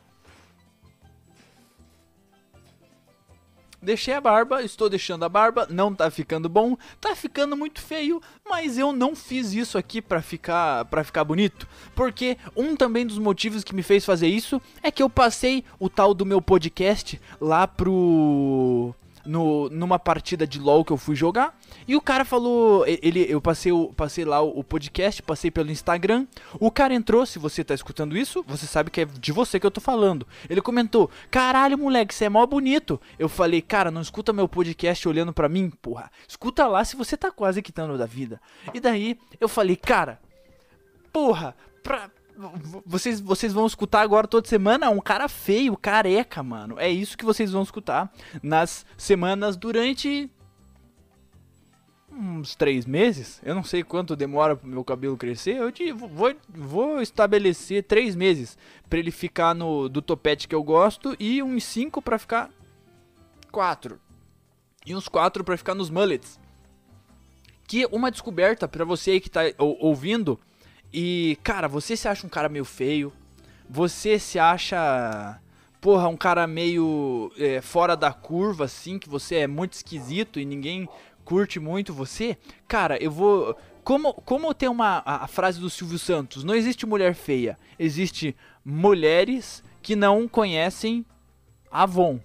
Deixei 3.81 4.15
a 4.15 4.21
barba, 4.21 4.63
estou 4.63 4.89
deixando 4.89 5.25
a 5.25 5.29
barba, 5.29 5.67
não 5.71 5.95
tá 5.95 6.11
ficando 6.11 6.49
bom, 6.49 6.77
tá 7.01 7.15
ficando 7.15 7.57
muito 7.57 7.81
feio, 7.81 8.21
mas 8.49 8.79
eu 8.79 8.93
não 8.93 9.15
fiz 9.15 9.53
isso 9.53 9.77
aqui 9.77 10.01
pra 10.01 10.23
ficar, 10.23 10.85
pra 10.87 11.05
ficar 11.05 11.25
bonito. 11.25 11.69
Porque 11.95 12.39
um 12.57 12.75
também 12.75 13.07
dos 13.07 13.19
motivos 13.19 13.63
que 13.63 13.75
me 13.75 13.83
fez 13.83 14.05
fazer 14.05 14.29
isso 14.29 14.61
é 14.83 14.91
que 14.91 15.03
eu 15.03 15.11
passei 15.11 15.63
o 15.79 15.89
tal 15.89 16.15
do 16.15 16.27
meu 16.27 16.41
podcast 16.41 17.21
lá 17.41 17.67
pro 17.67 18.95
no, 19.27 19.69
numa 19.71 19.99
partida 19.99 20.47
de 20.47 20.59
LoL 20.59 20.85
que 20.85 20.93
eu 20.93 20.97
fui 20.97 21.15
jogar. 21.15 21.59
E 21.87 21.97
o 21.97 22.01
cara 22.01 22.25
falou, 22.25 22.85
ele, 22.87 23.27
eu 23.29 23.41
passei, 23.41 23.73
passei 23.97 24.25
lá 24.25 24.41
o, 24.41 24.61
o, 24.61 24.65
podcast, 24.65 25.23
passei 25.23 25.51
pelo 25.51 25.71
Instagram. 25.71 26.27
O 26.59 26.71
cara 26.71 26.95
entrou, 26.95 27.27
se 27.27 27.39
você 27.39 27.63
tá 27.65 27.75
escutando 27.75 28.17
isso, 28.17 28.45
você 28.47 28.67
sabe 28.67 28.91
que 28.91 29.03
é 29.03 29.05
de 29.05 29.33
você 29.33 29.61
que 29.61 29.67
eu 29.67 29.71
tô 29.71 29.81
falando. 29.81 30.27
Ele 30.49 30.61
comentou: 30.61 31.11
"Caralho, 31.31 31.79
moleque, 31.79 32.15
você 32.15 32.27
é 32.27 32.29
mó 32.29 32.45
bonito". 32.47 33.01
Eu 33.19 33.29
falei: 33.29 33.61
"Cara, 33.61 33.91
não 33.91 34.01
escuta 34.01 34.33
meu 34.33 34.49
podcast 34.49 35.09
olhando 35.09 35.33
para 35.33 35.49
mim, 35.49 35.71
porra. 35.71 36.11
Escuta 36.27 36.67
lá 36.67 36.85
se 36.85 36.97
você 36.97 37.17
tá 37.17 37.31
quase 37.31 37.63
quitando 37.63 37.99
da 37.99 38.07
vida". 38.07 38.41
E 38.73 38.81
daí 38.81 39.19
eu 39.41 39.49
falei: 39.49 39.77
"Cara, 39.77 40.21
porra, 41.13 41.55
pra 41.83 42.11
vocês, 42.85 43.21
vocês 43.21 43.53
vão 43.53 43.67
escutar 43.67 44.03
agora 44.03 44.27
toda 44.27 44.49
semana 44.49 44.91
um 44.91 45.01
cara 45.01 45.29
feio, 45.29 45.77
careca, 45.77 46.43
mano. 46.43 46.79
É 46.79 46.89
isso 46.89 47.17
que 47.17 47.25
vocês 47.25 47.53
vão 47.53 47.63
escutar 47.63 48.13
nas 48.43 48.85
semanas 48.97 49.57
durante 49.57 50.31
uns 52.11 52.55
três 52.55 52.87
meses. 52.87 53.41
Eu 53.45 53.55
não 53.55 53.63
sei 53.63 53.83
quanto 53.83 54.17
demora 54.17 54.57
pro 54.57 54.69
meu 54.69 54.83
cabelo 54.83 55.17
crescer. 55.17 55.57
Eu 55.57 55.71
te, 55.71 55.93
vou, 55.93 56.35
vou 56.49 57.01
estabelecer 57.01 57.85
três 57.85 58.17
meses 58.17 58.57
para 58.89 58.99
ele 58.99 59.11
ficar 59.11 59.55
no 59.55 59.89
do 59.89 60.01
topete 60.01 60.49
que 60.49 60.55
eu 60.55 60.63
gosto 60.63 61.15
e 61.21 61.43
uns 61.43 61.65
cinco 61.65 62.01
para 62.01 62.19
ficar 62.19 62.51
quatro 63.51 64.01
e 64.85 64.95
uns 64.95 65.09
quatro 65.09 65.45
para 65.45 65.57
ficar 65.57 65.75
nos 65.75 65.91
mullets. 65.91 66.41
Que 67.67 67.85
uma 67.87 68.11
descoberta 68.11 68.69
para 68.69 68.85
você 68.85 69.13
aí 69.13 69.21
que 69.21 69.31
tá 69.31 69.41
ouvindo 69.59 70.39
e, 70.99 71.37
cara, 71.43 71.69
você 71.69 71.95
se 71.95 72.09
acha 72.09 72.27
um 72.27 72.31
cara 72.31 72.49
meio 72.49 72.65
feio, 72.65 73.13
você 73.69 74.19
se 74.19 74.39
acha, 74.39 75.39
porra, 75.79 76.09
um 76.09 76.17
cara 76.17 76.47
meio 76.47 77.31
é, 77.37 77.61
fora 77.61 77.95
da 77.95 78.15
curva, 78.15 78.65
assim, 78.65 78.99
que 78.99 79.07
você 79.07 79.35
é 79.35 79.47
muito 79.47 79.75
esquisito 79.75 80.41
e 80.41 80.45
ninguém 80.47 80.89
curte 81.23 81.61
muito 81.61 81.93
você, 81.93 82.39
cara, 82.67 82.97
eu 82.97 83.11
vou. 83.11 83.55
Como, 83.85 84.15
como 84.15 84.55
tem 84.55 84.71
uma 84.71 85.03
a, 85.05 85.25
a 85.25 85.27
frase 85.27 85.61
do 85.61 85.69
Silvio 85.69 85.99
Santos, 85.99 86.43
não 86.45 86.55
existe 86.55 86.87
mulher 86.87 87.15
feia, 87.15 87.59
existe 87.79 88.35
mulheres 88.65 89.63
que 89.83 89.95
não 89.95 90.27
conhecem 90.27 91.05
Avon. 91.71 92.19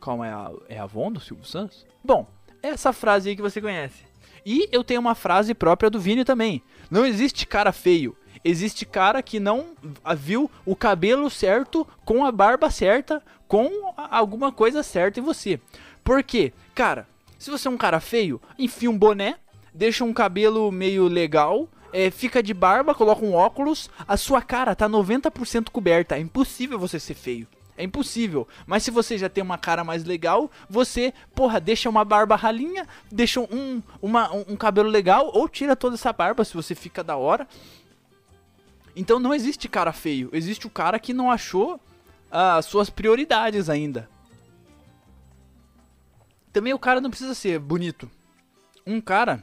Qual 0.00 0.24
é 0.24 0.32
a, 0.32 0.50
é 0.68 0.80
Avon 0.80 1.12
do 1.12 1.20
Silvio 1.20 1.46
Santos? 1.46 1.86
Bom, 2.02 2.26
é 2.60 2.70
essa 2.70 2.92
frase 2.92 3.28
aí 3.28 3.36
que 3.36 3.42
você 3.42 3.60
conhece. 3.60 4.10
E 4.44 4.68
eu 4.72 4.82
tenho 4.82 5.00
uma 5.00 5.14
frase 5.14 5.54
própria 5.54 5.88
do 5.88 6.00
Vini 6.00 6.24
também. 6.24 6.62
Não 6.92 7.06
existe 7.06 7.46
cara 7.46 7.72
feio. 7.72 8.14
Existe 8.44 8.84
cara 8.84 9.22
que 9.22 9.40
não 9.40 9.68
viu 10.14 10.50
o 10.66 10.76
cabelo 10.76 11.30
certo, 11.30 11.88
com 12.04 12.22
a 12.22 12.30
barba 12.30 12.70
certa, 12.70 13.22
com 13.48 13.94
alguma 13.96 14.52
coisa 14.52 14.82
certa 14.82 15.18
em 15.18 15.22
você. 15.22 15.58
Por 16.04 16.22
quê? 16.22 16.52
Cara, 16.74 17.08
se 17.38 17.50
você 17.50 17.66
é 17.66 17.70
um 17.70 17.78
cara 17.78 17.98
feio, 17.98 18.42
enfia 18.58 18.90
um 18.90 18.98
boné, 18.98 19.36
deixa 19.72 20.04
um 20.04 20.12
cabelo 20.12 20.70
meio 20.70 21.08
legal, 21.08 21.66
é, 21.94 22.10
fica 22.10 22.42
de 22.42 22.52
barba, 22.52 22.94
coloca 22.94 23.24
um 23.24 23.32
óculos, 23.32 23.88
a 24.06 24.18
sua 24.18 24.42
cara 24.42 24.74
tá 24.74 24.86
90% 24.86 25.70
coberta. 25.70 26.16
É 26.16 26.20
impossível 26.20 26.78
você 26.78 27.00
ser 27.00 27.14
feio. 27.14 27.48
É 27.82 27.84
impossível. 27.84 28.46
Mas 28.64 28.84
se 28.84 28.92
você 28.92 29.18
já 29.18 29.28
tem 29.28 29.42
uma 29.42 29.58
cara 29.58 29.82
mais 29.82 30.04
legal, 30.04 30.48
você, 30.70 31.12
porra, 31.34 31.58
deixa 31.58 31.90
uma 31.90 32.04
barba 32.04 32.36
ralinha, 32.36 32.86
deixa 33.10 33.40
um, 33.40 33.82
uma, 34.00 34.32
um, 34.32 34.44
um 34.50 34.56
cabelo 34.56 34.88
legal, 34.88 35.32
ou 35.34 35.48
tira 35.48 35.74
toda 35.74 35.96
essa 35.96 36.12
barba 36.12 36.44
se 36.44 36.54
você 36.54 36.76
fica 36.76 37.02
da 37.02 37.16
hora. 37.16 37.44
Então 38.94 39.18
não 39.18 39.34
existe 39.34 39.68
cara 39.68 39.92
feio. 39.92 40.30
Existe 40.32 40.64
o 40.64 40.70
cara 40.70 40.96
que 41.00 41.12
não 41.12 41.28
achou 41.28 41.80
as 42.30 42.66
suas 42.66 42.88
prioridades 42.88 43.68
ainda. 43.68 44.08
Também 46.52 46.72
o 46.72 46.78
cara 46.78 47.00
não 47.00 47.10
precisa 47.10 47.34
ser 47.34 47.58
bonito. 47.58 48.08
Um 48.86 49.00
cara, 49.00 49.42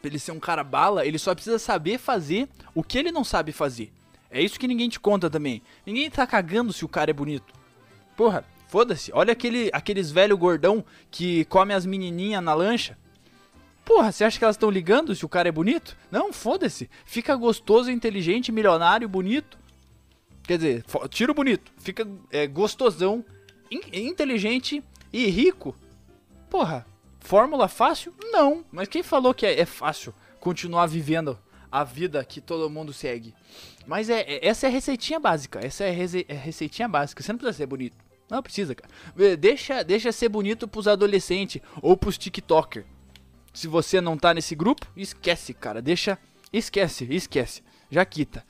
pra 0.00 0.08
ele 0.08 0.18
ser 0.18 0.32
um 0.32 0.40
cara 0.40 0.64
bala, 0.64 1.04
ele 1.04 1.18
só 1.18 1.34
precisa 1.34 1.58
saber 1.58 1.98
fazer 1.98 2.48
o 2.74 2.82
que 2.82 2.96
ele 2.96 3.12
não 3.12 3.22
sabe 3.22 3.52
fazer. 3.52 3.92
É 4.30 4.40
isso 4.40 4.58
que 4.58 4.68
ninguém 4.68 4.88
te 4.88 5.00
conta 5.00 5.28
também. 5.28 5.62
Ninguém 5.84 6.10
tá 6.10 6.26
cagando 6.26 6.72
se 6.72 6.84
o 6.84 6.88
cara 6.88 7.10
é 7.10 7.14
bonito. 7.14 7.52
Porra, 8.16 8.44
Foda-se. 8.70 9.10
Olha 9.12 9.32
aquele, 9.32 9.68
aqueles 9.72 10.12
velho 10.12 10.38
gordão 10.38 10.84
que 11.10 11.44
come 11.46 11.74
as 11.74 11.84
menininhas 11.84 12.40
na 12.40 12.54
lancha. 12.54 12.96
Porra, 13.84 14.12
você 14.12 14.22
acha 14.22 14.38
que 14.38 14.44
elas 14.44 14.54
estão 14.54 14.70
ligando 14.70 15.12
se 15.12 15.24
o 15.24 15.28
cara 15.28 15.48
é 15.48 15.52
bonito? 15.52 15.96
Não, 16.08 16.32
foda-se. 16.32 16.88
Fica 17.04 17.34
gostoso, 17.34 17.90
inteligente, 17.90 18.52
milionário, 18.52 19.08
bonito. 19.08 19.58
Quer 20.44 20.56
dizer, 20.56 20.84
tira 21.08 21.32
o 21.32 21.34
bonito. 21.34 21.72
Fica 21.78 22.06
é, 22.30 22.46
gostosão, 22.46 23.24
in 23.68 23.80
inteligente 23.92 24.84
e 25.12 25.26
rico. 25.26 25.74
Porra, 26.48 26.86
fórmula 27.18 27.66
fácil? 27.66 28.14
Não. 28.30 28.64
Mas 28.70 28.86
quem 28.86 29.02
falou 29.02 29.34
que 29.34 29.46
é, 29.46 29.58
é 29.58 29.66
fácil 29.66 30.14
continuar 30.38 30.86
vivendo 30.86 31.36
a 31.70 31.84
vida 31.84 32.24
que 32.24 32.40
todo 32.40 32.70
mundo 32.70 32.92
segue? 32.92 33.34
Mas 33.86 34.08
é, 34.10 34.20
é 34.20 34.46
essa 34.46 34.66
é 34.66 34.70
a 34.70 34.72
receitinha 34.72 35.20
básica. 35.20 35.60
Essa 35.64 35.84
é 35.84 35.90
a 35.90 35.92
rece 35.92 36.26
é 36.28 36.34
receitinha 36.34 36.88
básica. 36.88 37.22
Você 37.22 37.32
não 37.32 37.38
precisa 37.38 37.56
ser 37.58 37.66
bonito. 37.66 37.96
Não 38.28 38.42
precisa, 38.42 38.74
cara. 38.74 38.92
Deixa, 39.36 39.82
deixa 39.82 40.12
ser 40.12 40.28
bonito 40.28 40.68
pros 40.68 40.86
adolescentes 40.86 41.60
ou 41.82 41.96
pros 41.96 42.16
TikToker. 42.16 42.84
Se 43.52 43.66
você 43.66 44.00
não 44.00 44.16
tá 44.16 44.32
nesse 44.32 44.54
grupo, 44.54 44.86
esquece, 44.96 45.52
cara. 45.52 45.82
Deixa. 45.82 46.18
Esquece, 46.52 47.04
esquece. 47.10 47.62
Já 47.90 48.04
quita. 48.04 48.44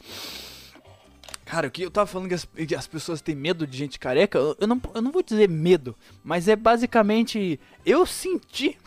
Cara, 1.44 1.66
o 1.66 1.70
que 1.70 1.82
eu 1.82 1.90
tava 1.90 2.06
falando 2.06 2.28
que 2.28 2.34
as, 2.34 2.44
que 2.44 2.74
as, 2.74 2.86
pessoas 2.86 3.20
têm 3.20 3.34
medo 3.34 3.66
de 3.66 3.76
gente 3.76 3.98
careca, 3.98 4.38
eu, 4.38 4.56
eu, 4.60 4.66
não, 4.68 4.80
eu 4.94 5.02
não 5.02 5.10
vou 5.10 5.22
dizer 5.22 5.48
medo, 5.48 5.96
mas 6.22 6.46
é 6.46 6.54
basicamente. 6.54 7.58
Eu 7.84 8.06
senti 8.06 8.78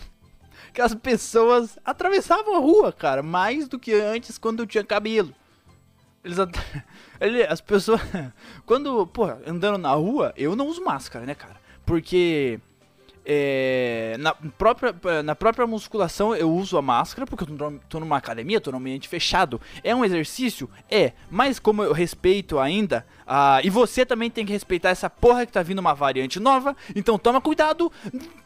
que 0.73 0.81
as 0.81 0.95
pessoas 0.95 1.77
atravessavam 1.85 2.55
a 2.55 2.59
rua, 2.59 2.91
cara, 2.91 3.21
mais 3.21 3.67
do 3.67 3.77
que 3.77 3.93
antes 3.93 4.37
quando 4.37 4.63
eu 4.63 4.67
tinha 4.67 4.83
cabelo. 4.83 5.33
Eles. 6.23 6.37
As 7.49 7.61
pessoas. 7.61 8.01
Quando, 8.65 9.05
porra, 9.07 9.39
andando 9.45 9.77
na 9.77 9.91
rua, 9.91 10.33
eu 10.35 10.55
não 10.55 10.67
uso 10.67 10.83
máscara, 10.83 11.25
né, 11.25 11.35
cara? 11.35 11.55
Porque 11.85 12.59
é, 13.25 14.17
na, 14.19 14.33
própria, 14.33 15.23
na 15.23 15.35
própria 15.35 15.65
musculação 15.65 16.35
eu 16.35 16.51
uso 16.51 16.77
a 16.77 16.81
máscara 16.81 17.25
porque 17.25 17.45
eu 17.49 17.79
tô 17.87 17.99
numa 17.99 18.17
academia, 18.17 18.59
tô 18.59 18.71
num 18.71 18.77
ambiente 18.77 19.07
fechado. 19.07 19.61
É 19.83 19.95
um 19.95 20.03
exercício? 20.03 20.69
É, 20.89 21.13
mas 21.29 21.59
como 21.59 21.83
eu 21.83 21.93
respeito 21.93 22.59
ainda, 22.59 23.05
uh, 23.27 23.59
e 23.63 23.69
você 23.69 24.05
também 24.05 24.29
tem 24.29 24.45
que 24.45 24.51
respeitar 24.51 24.89
essa 24.89 25.09
porra 25.09 25.45
que 25.45 25.51
tá 25.51 25.63
vindo 25.63 25.79
uma 25.79 25.93
variante 25.93 26.39
nova, 26.39 26.75
então 26.95 27.17
toma 27.17 27.41
cuidado. 27.41 27.91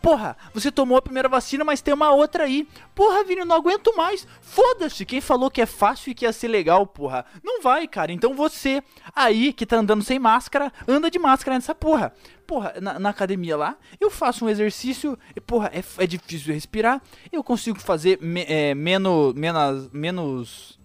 Porra, 0.01 0.37
você 0.53 0.71
tomou 0.71 0.97
a 0.97 1.01
primeira 1.01 1.29
vacina, 1.29 1.63
mas 1.63 1.81
tem 1.81 1.93
uma 1.93 2.11
outra 2.11 2.45
aí. 2.45 2.67
Porra, 2.95 3.23
Vini, 3.23 3.41
eu 3.41 3.45
não 3.45 3.55
aguento 3.55 3.95
mais. 3.95 4.27
Foda-se, 4.41 5.05
quem 5.05 5.21
falou 5.21 5.51
que 5.51 5.61
é 5.61 5.65
fácil 5.65 6.11
e 6.11 6.15
que 6.15 6.25
ia 6.25 6.33
ser 6.33 6.47
legal, 6.47 6.85
porra? 6.85 7.25
Não 7.43 7.61
vai, 7.61 7.87
cara. 7.87 8.11
Então 8.11 8.33
você 8.33 8.83
aí 9.15 9.53
que 9.53 9.65
tá 9.65 9.77
andando 9.77 10.03
sem 10.03 10.19
máscara, 10.19 10.71
anda 10.87 11.11
de 11.11 11.19
máscara 11.19 11.55
nessa 11.55 11.75
porra 11.75 12.13
porra, 12.47 12.75
na, 12.81 12.97
na, 12.97 13.09
academia 13.09 13.57
lá, 13.57 13.77
eu 13.99 14.09
faço 14.09 14.45
um 14.45 14.49
exercício, 14.49 15.19
e, 15.35 15.41
porra, 15.41 15.69
é, 15.73 15.83
é 16.01 16.07
difícil 16.07 16.53
respirar, 16.53 17.01
eu 17.29 17.43
consigo 17.43 17.77
fazer 17.77 18.17
me, 18.21 18.45
é, 18.47 18.73
menos, 18.73 19.33
menos, 19.33 19.89
menos, 19.91 20.79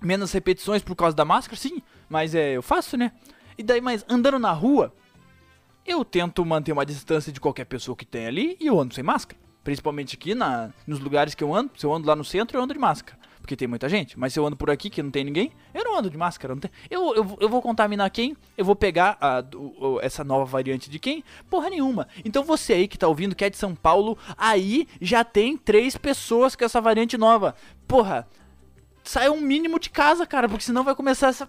menos 0.00 0.30
repetições 0.30 0.82
por 0.82 0.94
causa 0.94 1.16
da 1.16 1.24
máscara, 1.24 1.56
sim, 1.56 1.82
mas 2.14 2.32
é, 2.32 2.52
eu 2.52 2.62
faço, 2.62 2.96
né? 2.96 3.10
E 3.58 3.62
daí, 3.64 3.80
mas 3.80 4.04
andando 4.08 4.38
na 4.38 4.52
rua, 4.52 4.94
eu 5.84 6.04
tento 6.04 6.46
manter 6.46 6.70
uma 6.70 6.86
distância 6.86 7.32
de 7.32 7.40
qualquer 7.40 7.64
pessoa 7.64 7.96
que 7.96 8.06
tem 8.06 8.28
ali 8.28 8.56
e 8.60 8.68
eu 8.68 8.78
ando 8.78 8.94
sem 8.94 9.02
máscara. 9.02 9.36
Principalmente 9.64 10.14
aqui 10.14 10.32
na, 10.32 10.70
nos 10.86 11.00
lugares 11.00 11.34
que 11.34 11.42
eu 11.42 11.52
ando, 11.52 11.72
se 11.76 11.84
eu 11.84 11.92
ando 11.92 12.06
lá 12.06 12.14
no 12.14 12.24
centro, 12.24 12.56
eu 12.56 12.62
ando 12.62 12.72
de 12.72 12.78
máscara 12.78 13.18
porque 13.40 13.56
tem 13.56 13.68
muita 13.68 13.90
gente. 13.90 14.18
Mas 14.18 14.32
se 14.32 14.38
eu 14.38 14.46
ando 14.46 14.56
por 14.56 14.70
aqui 14.70 14.88
que 14.88 15.02
não 15.02 15.10
tem 15.10 15.22
ninguém, 15.22 15.52
eu 15.74 15.84
não 15.84 15.98
ando 15.98 16.08
de 16.08 16.16
máscara. 16.16 16.54
Não 16.54 16.60
tem... 16.60 16.70
eu, 16.88 17.14
eu, 17.14 17.36
eu 17.42 17.48
vou 17.48 17.60
contaminar 17.60 18.08
quem? 18.10 18.34
Eu 18.56 18.64
vou 18.64 18.74
pegar 18.74 19.18
a, 19.20 19.44
o, 19.54 20.00
essa 20.00 20.24
nova 20.24 20.46
variante 20.46 20.88
de 20.88 20.98
quem? 20.98 21.22
Porra 21.50 21.68
nenhuma. 21.68 22.08
Então 22.24 22.42
você 22.42 22.72
aí 22.72 22.88
que 22.88 22.96
tá 22.96 23.06
ouvindo, 23.06 23.34
que 23.34 23.44
é 23.44 23.50
de 23.50 23.58
São 23.58 23.74
Paulo, 23.74 24.16
aí 24.38 24.88
já 24.98 25.22
tem 25.22 25.58
três 25.58 25.94
pessoas 25.94 26.56
com 26.56 26.64
essa 26.64 26.80
variante 26.80 27.18
nova. 27.18 27.54
Porra, 27.86 28.26
sai 29.04 29.28
um 29.28 29.40
mínimo 29.40 29.78
de 29.78 29.90
casa, 29.90 30.26
cara, 30.26 30.48
porque 30.48 30.64
senão 30.64 30.82
vai 30.82 30.94
começar 30.94 31.28
essa. 31.28 31.48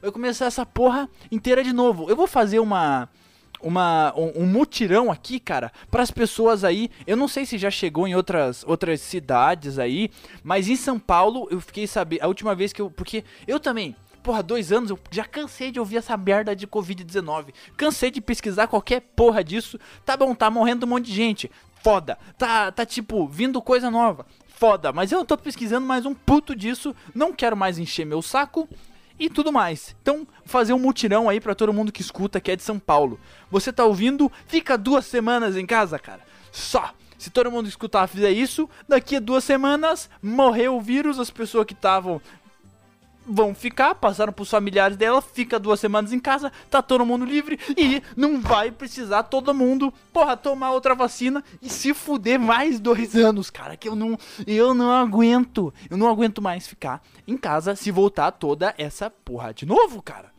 Vai 0.00 0.12
começar 0.12 0.46
essa 0.46 0.64
porra 0.64 1.08
inteira 1.32 1.64
de 1.64 1.72
novo. 1.72 2.08
Eu 2.08 2.16
vou 2.16 2.26
fazer 2.26 2.58
uma 2.58 3.08
uma, 3.60 4.12
um, 4.16 4.42
um, 4.42 4.46
mutirão 4.46 5.10
aqui, 5.10 5.40
cara, 5.40 5.72
para 5.90 6.02
as 6.02 6.10
pessoas 6.10 6.62
aí. 6.62 6.90
Eu 7.06 7.16
não 7.16 7.26
sei 7.26 7.46
se 7.46 7.58
já 7.58 7.70
chegou 7.70 8.06
em 8.06 8.14
outras, 8.14 8.64
outras 8.64 9.00
cidades 9.00 9.78
aí, 9.78 10.10
mas 10.44 10.68
em 10.68 10.76
São 10.76 10.98
Paulo 10.98 11.48
eu 11.50 11.60
fiquei 11.60 11.86
sabendo. 11.86 12.22
A 12.22 12.28
última 12.28 12.54
vez 12.54 12.72
que 12.72 12.80
eu. 12.80 12.90
Porque 12.90 13.24
eu 13.46 13.58
também. 13.58 13.96
Porra, 14.22 14.42
dois 14.42 14.72
anos, 14.72 14.90
eu 14.90 14.98
já 15.08 15.24
cansei 15.24 15.70
de 15.70 15.78
ouvir 15.78 15.98
essa 15.98 16.16
merda 16.16 16.54
de 16.54 16.66
Covid-19. 16.66 17.54
Cansei 17.76 18.10
de 18.10 18.20
pesquisar 18.20 18.66
qualquer 18.66 19.00
porra 19.00 19.44
disso. 19.44 19.78
Tá 20.04 20.16
bom, 20.16 20.34
tá 20.34 20.50
morrendo 20.50 20.84
um 20.84 20.88
monte 20.88 21.06
de 21.06 21.12
gente. 21.12 21.50
Foda. 21.80 22.18
Tá, 22.36 22.72
tá 22.72 22.84
tipo, 22.84 23.28
vindo 23.28 23.62
coisa 23.62 23.88
nova. 23.88 24.26
Foda. 24.56 24.90
Mas 24.90 25.12
eu 25.12 25.22
tô 25.22 25.36
pesquisando 25.36 25.86
mais 25.86 26.06
um 26.06 26.14
puto 26.14 26.56
disso. 26.56 26.96
Não 27.14 27.30
quero 27.30 27.54
mais 27.54 27.78
encher 27.78 28.06
meu 28.06 28.22
saco 28.22 28.66
e 29.18 29.28
tudo 29.28 29.52
mais. 29.52 29.94
Então, 30.00 30.26
fazer 30.46 30.72
um 30.72 30.78
mutirão 30.78 31.28
aí 31.28 31.38
para 31.38 31.54
todo 31.54 31.74
mundo 31.74 31.92
que 31.92 32.00
escuta 32.00 32.40
que 32.40 32.50
é 32.50 32.56
de 32.56 32.62
São 32.62 32.78
Paulo. 32.78 33.20
Você 33.50 33.70
tá 33.70 33.84
ouvindo? 33.84 34.32
Fica 34.46 34.78
duas 34.78 35.04
semanas 35.04 35.58
em 35.58 35.66
casa, 35.66 35.98
cara. 35.98 36.22
Só. 36.50 36.90
Se 37.18 37.28
todo 37.28 37.50
mundo 37.50 37.68
escutar 37.68 38.06
fizer 38.06 38.30
isso, 38.30 38.68
daqui 38.88 39.16
a 39.16 39.20
duas 39.20 39.44
semanas 39.44 40.08
morreu 40.22 40.76
o 40.76 40.80
vírus, 40.80 41.18
as 41.18 41.30
pessoas 41.30 41.66
que 41.66 41.74
estavam 41.74 42.20
vão 43.26 43.54
ficar, 43.54 43.94
passaram 43.94 44.32
pros 44.32 44.50
familiares 44.50 44.96
dela, 44.96 45.20
fica 45.20 45.58
duas 45.58 45.80
semanas 45.80 46.12
em 46.12 46.18
casa, 46.18 46.52
tá 46.70 46.80
todo 46.80 47.04
mundo 47.04 47.24
livre 47.24 47.58
e 47.76 48.02
não 48.16 48.40
vai 48.40 48.70
precisar 48.70 49.24
todo 49.24 49.54
mundo, 49.54 49.92
porra, 50.12 50.36
tomar 50.36 50.70
outra 50.70 50.94
vacina 50.94 51.42
e 51.60 51.68
se 51.68 51.92
fuder 51.92 52.38
mais 52.38 52.78
dois 52.78 53.14
anos, 53.16 53.50
cara, 53.50 53.76
que 53.76 53.88
eu 53.88 53.96
não, 53.96 54.18
eu 54.46 54.74
não 54.74 54.92
aguento, 54.92 55.72
eu 55.90 55.96
não 55.96 56.08
aguento 56.08 56.40
mais 56.40 56.66
ficar 56.66 57.02
em 57.26 57.36
casa 57.36 57.74
se 57.74 57.90
voltar 57.90 58.30
toda 58.32 58.74
essa 58.78 59.10
porra 59.10 59.52
de 59.52 59.66
novo, 59.66 60.00
cara. 60.02 60.35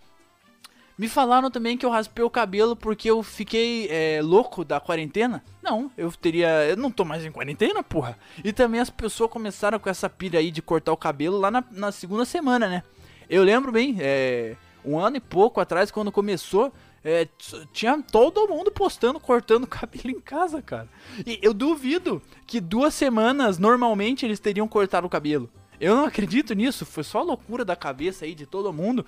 Me 0.97 1.07
falaram 1.07 1.51
também 1.51 1.77
que 1.77 1.85
eu 1.85 1.91
raspei 1.91 2.25
o 2.25 2.29
cabelo 2.29 2.75
porque 2.75 3.09
eu 3.09 3.21
fiquei 3.21 3.87
é, 3.91 4.19
louco 4.23 4.65
da 4.65 4.79
quarentena. 4.79 5.43
Não, 5.61 5.91
eu 5.95 6.11
teria. 6.11 6.65
Eu 6.67 6.75
não 6.75 6.89
tô 6.89 7.05
mais 7.05 7.23
em 7.23 7.31
quarentena, 7.31 7.83
porra. 7.83 8.17
E 8.43 8.51
também 8.51 8.79
as 8.79 8.89
pessoas 8.89 9.29
começaram 9.29 9.77
com 9.77 9.89
essa 9.89 10.09
pilha 10.09 10.39
aí 10.39 10.49
de 10.49 10.61
cortar 10.61 10.91
o 10.91 10.97
cabelo 10.97 11.37
lá 11.37 11.51
na, 11.51 11.63
na 11.69 11.91
segunda 11.91 12.25
semana, 12.25 12.67
né? 12.67 12.83
Eu 13.29 13.43
lembro 13.43 13.71
bem, 13.71 13.97
é, 13.99 14.55
um 14.83 14.97
ano 14.97 15.17
e 15.17 15.19
pouco 15.19 15.59
atrás, 15.59 15.91
quando 15.91 16.11
começou, 16.11 16.73
é, 17.03 17.27
tinha 17.71 18.01
todo 18.01 18.47
mundo 18.47 18.71
postando, 18.71 19.19
cortando 19.19 19.65
o 19.65 19.67
cabelo 19.67 20.09
em 20.09 20.19
casa, 20.19 20.63
cara. 20.63 20.89
E 21.27 21.37
eu 21.43 21.53
duvido 21.53 22.21
que 22.47 22.59
duas 22.59 22.95
semanas, 22.95 23.59
normalmente, 23.59 24.25
eles 24.25 24.39
teriam 24.39 24.67
cortado 24.67 25.05
o 25.05 25.09
cabelo. 25.09 25.47
Eu 25.79 25.95
não 25.95 26.05
acredito 26.05 26.55
nisso, 26.55 26.85
foi 26.85 27.03
só 27.03 27.21
loucura 27.21 27.63
da 27.63 27.75
cabeça 27.75 28.25
aí 28.25 28.33
de 28.33 28.47
todo 28.47 28.73
mundo 28.73 29.05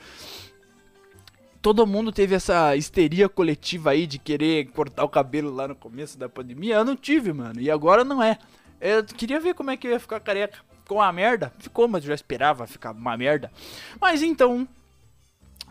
todo 1.61 1.85
mundo 1.85 2.11
teve 2.11 2.35
essa 2.35 2.75
histeria 2.75 3.27
coletiva 3.27 3.91
aí 3.91 4.07
de 4.07 4.17
querer 4.17 4.67
cortar 4.71 5.03
o 5.03 5.09
cabelo 5.09 5.53
lá 5.53 5.67
no 5.67 5.75
começo 5.75 6.17
da 6.17 6.29
pandemia. 6.29 6.75
Eu 6.75 6.85
não 6.85 6.95
tive, 6.95 7.33
mano. 7.33 7.59
E 7.59 7.69
agora 7.69 8.03
não 8.03 8.21
é. 8.21 8.37
Eu 8.79 9.03
queria 9.03 9.39
ver 9.39 9.53
como 9.53 9.71
é 9.71 9.77
que 9.77 9.87
ia 9.87 9.99
ficar 9.99 10.19
careca. 10.19 10.59
Ficou 10.83 10.97
uma 10.97 11.11
merda? 11.11 11.53
Ficou, 11.59 11.87
mas 11.87 12.03
eu 12.03 12.09
já 12.09 12.15
esperava 12.15 12.65
ficar 12.65 12.91
uma 12.91 13.15
merda. 13.17 13.51
Mas 13.99 14.23
então, 14.23 14.67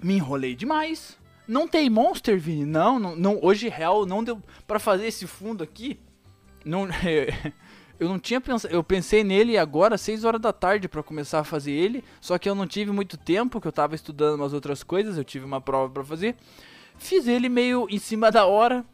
me 0.02 0.14
enrolei 0.14 0.54
demais. 0.54 1.18
Não 1.46 1.66
tem 1.66 1.88
Monster, 1.88 2.38
Vini? 2.38 2.66
Não, 2.66 2.98
não, 2.98 3.16
não 3.16 3.38
hoje 3.42 3.68
real 3.68 4.04
não 4.04 4.22
deu 4.22 4.42
para 4.66 4.78
fazer 4.78 5.06
esse 5.06 5.26
fundo 5.26 5.64
aqui. 5.64 5.98
Não, 6.64 6.86
eu 7.98 8.08
não 8.08 8.18
tinha 8.18 8.40
pensado, 8.40 8.72
eu 8.72 8.82
pensei 8.84 9.24
nele 9.24 9.58
agora, 9.58 9.98
6 9.98 10.24
horas 10.24 10.40
da 10.40 10.52
tarde 10.52 10.88
para 10.88 11.02
começar 11.02 11.40
a 11.40 11.44
fazer 11.44 11.72
ele, 11.72 12.04
só 12.20 12.38
que 12.38 12.48
eu 12.48 12.54
não 12.54 12.66
tive 12.66 12.92
muito 12.92 13.16
tempo, 13.16 13.60
que 13.60 13.66
eu 13.66 13.72
tava 13.72 13.94
estudando 13.94 14.36
umas 14.36 14.52
outras 14.52 14.82
coisas, 14.82 15.18
eu 15.18 15.24
tive 15.24 15.44
uma 15.44 15.60
prova 15.60 15.92
para 15.92 16.04
fazer. 16.04 16.36
Fiz 16.96 17.26
ele 17.26 17.48
meio 17.48 17.86
em 17.90 17.98
cima 17.98 18.30
da 18.30 18.46
hora 18.46 18.84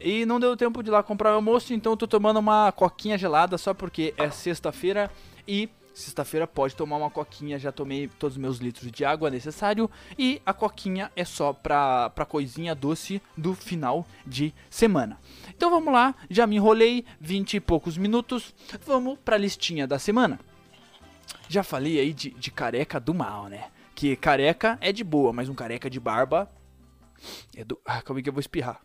e 0.00 0.26
não 0.26 0.40
deu 0.40 0.56
tempo 0.56 0.82
de 0.82 0.90
ir 0.90 0.92
lá 0.92 1.02
comprar 1.02 1.32
o 1.32 1.36
almoço, 1.36 1.72
então 1.72 1.92
eu 1.92 1.96
tô 1.96 2.06
tomando 2.06 2.38
uma 2.38 2.72
coquinha 2.72 3.16
gelada 3.16 3.56
só 3.56 3.72
porque 3.72 4.12
é 4.16 4.30
sexta-feira 4.30 5.10
e 5.46 5.68
Sexta-feira 5.94 6.44
pode 6.44 6.74
tomar 6.74 6.96
uma 6.96 7.08
coquinha, 7.08 7.56
já 7.56 7.70
tomei 7.70 8.08
todos 8.08 8.34
os 8.34 8.40
meus 8.40 8.58
litros 8.58 8.90
de 8.90 9.04
água 9.04 9.30
necessário 9.30 9.88
e 10.18 10.42
a 10.44 10.52
coquinha 10.52 11.10
é 11.14 11.24
só 11.24 11.52
pra, 11.52 12.10
pra 12.10 12.26
coisinha 12.26 12.74
doce 12.74 13.22
do 13.36 13.54
final 13.54 14.04
de 14.26 14.52
semana. 14.68 15.20
Então 15.50 15.70
vamos 15.70 15.92
lá, 15.92 16.12
já 16.28 16.48
me 16.48 16.56
enrolei, 16.56 17.04
20 17.20 17.54
e 17.54 17.60
poucos 17.60 17.96
minutos, 17.96 18.52
vamos 18.84 19.16
pra 19.24 19.38
listinha 19.38 19.86
da 19.86 19.96
semana. 19.96 20.40
Já 21.48 21.62
falei 21.62 22.00
aí 22.00 22.12
de, 22.12 22.30
de 22.30 22.50
careca 22.50 22.98
do 22.98 23.14
mal, 23.14 23.46
né? 23.46 23.70
Que 23.94 24.16
careca 24.16 24.76
é 24.80 24.90
de 24.90 25.04
boa, 25.04 25.32
mas 25.32 25.48
um 25.48 25.54
careca 25.54 25.88
de 25.88 26.00
barba 26.00 26.50
é 27.54 27.64
do... 27.64 27.80
Ah, 27.84 28.02
calma 28.02 28.18
aí 28.18 28.22
que 28.24 28.28
eu 28.28 28.32
vou 28.32 28.40
espirrar. 28.40 28.80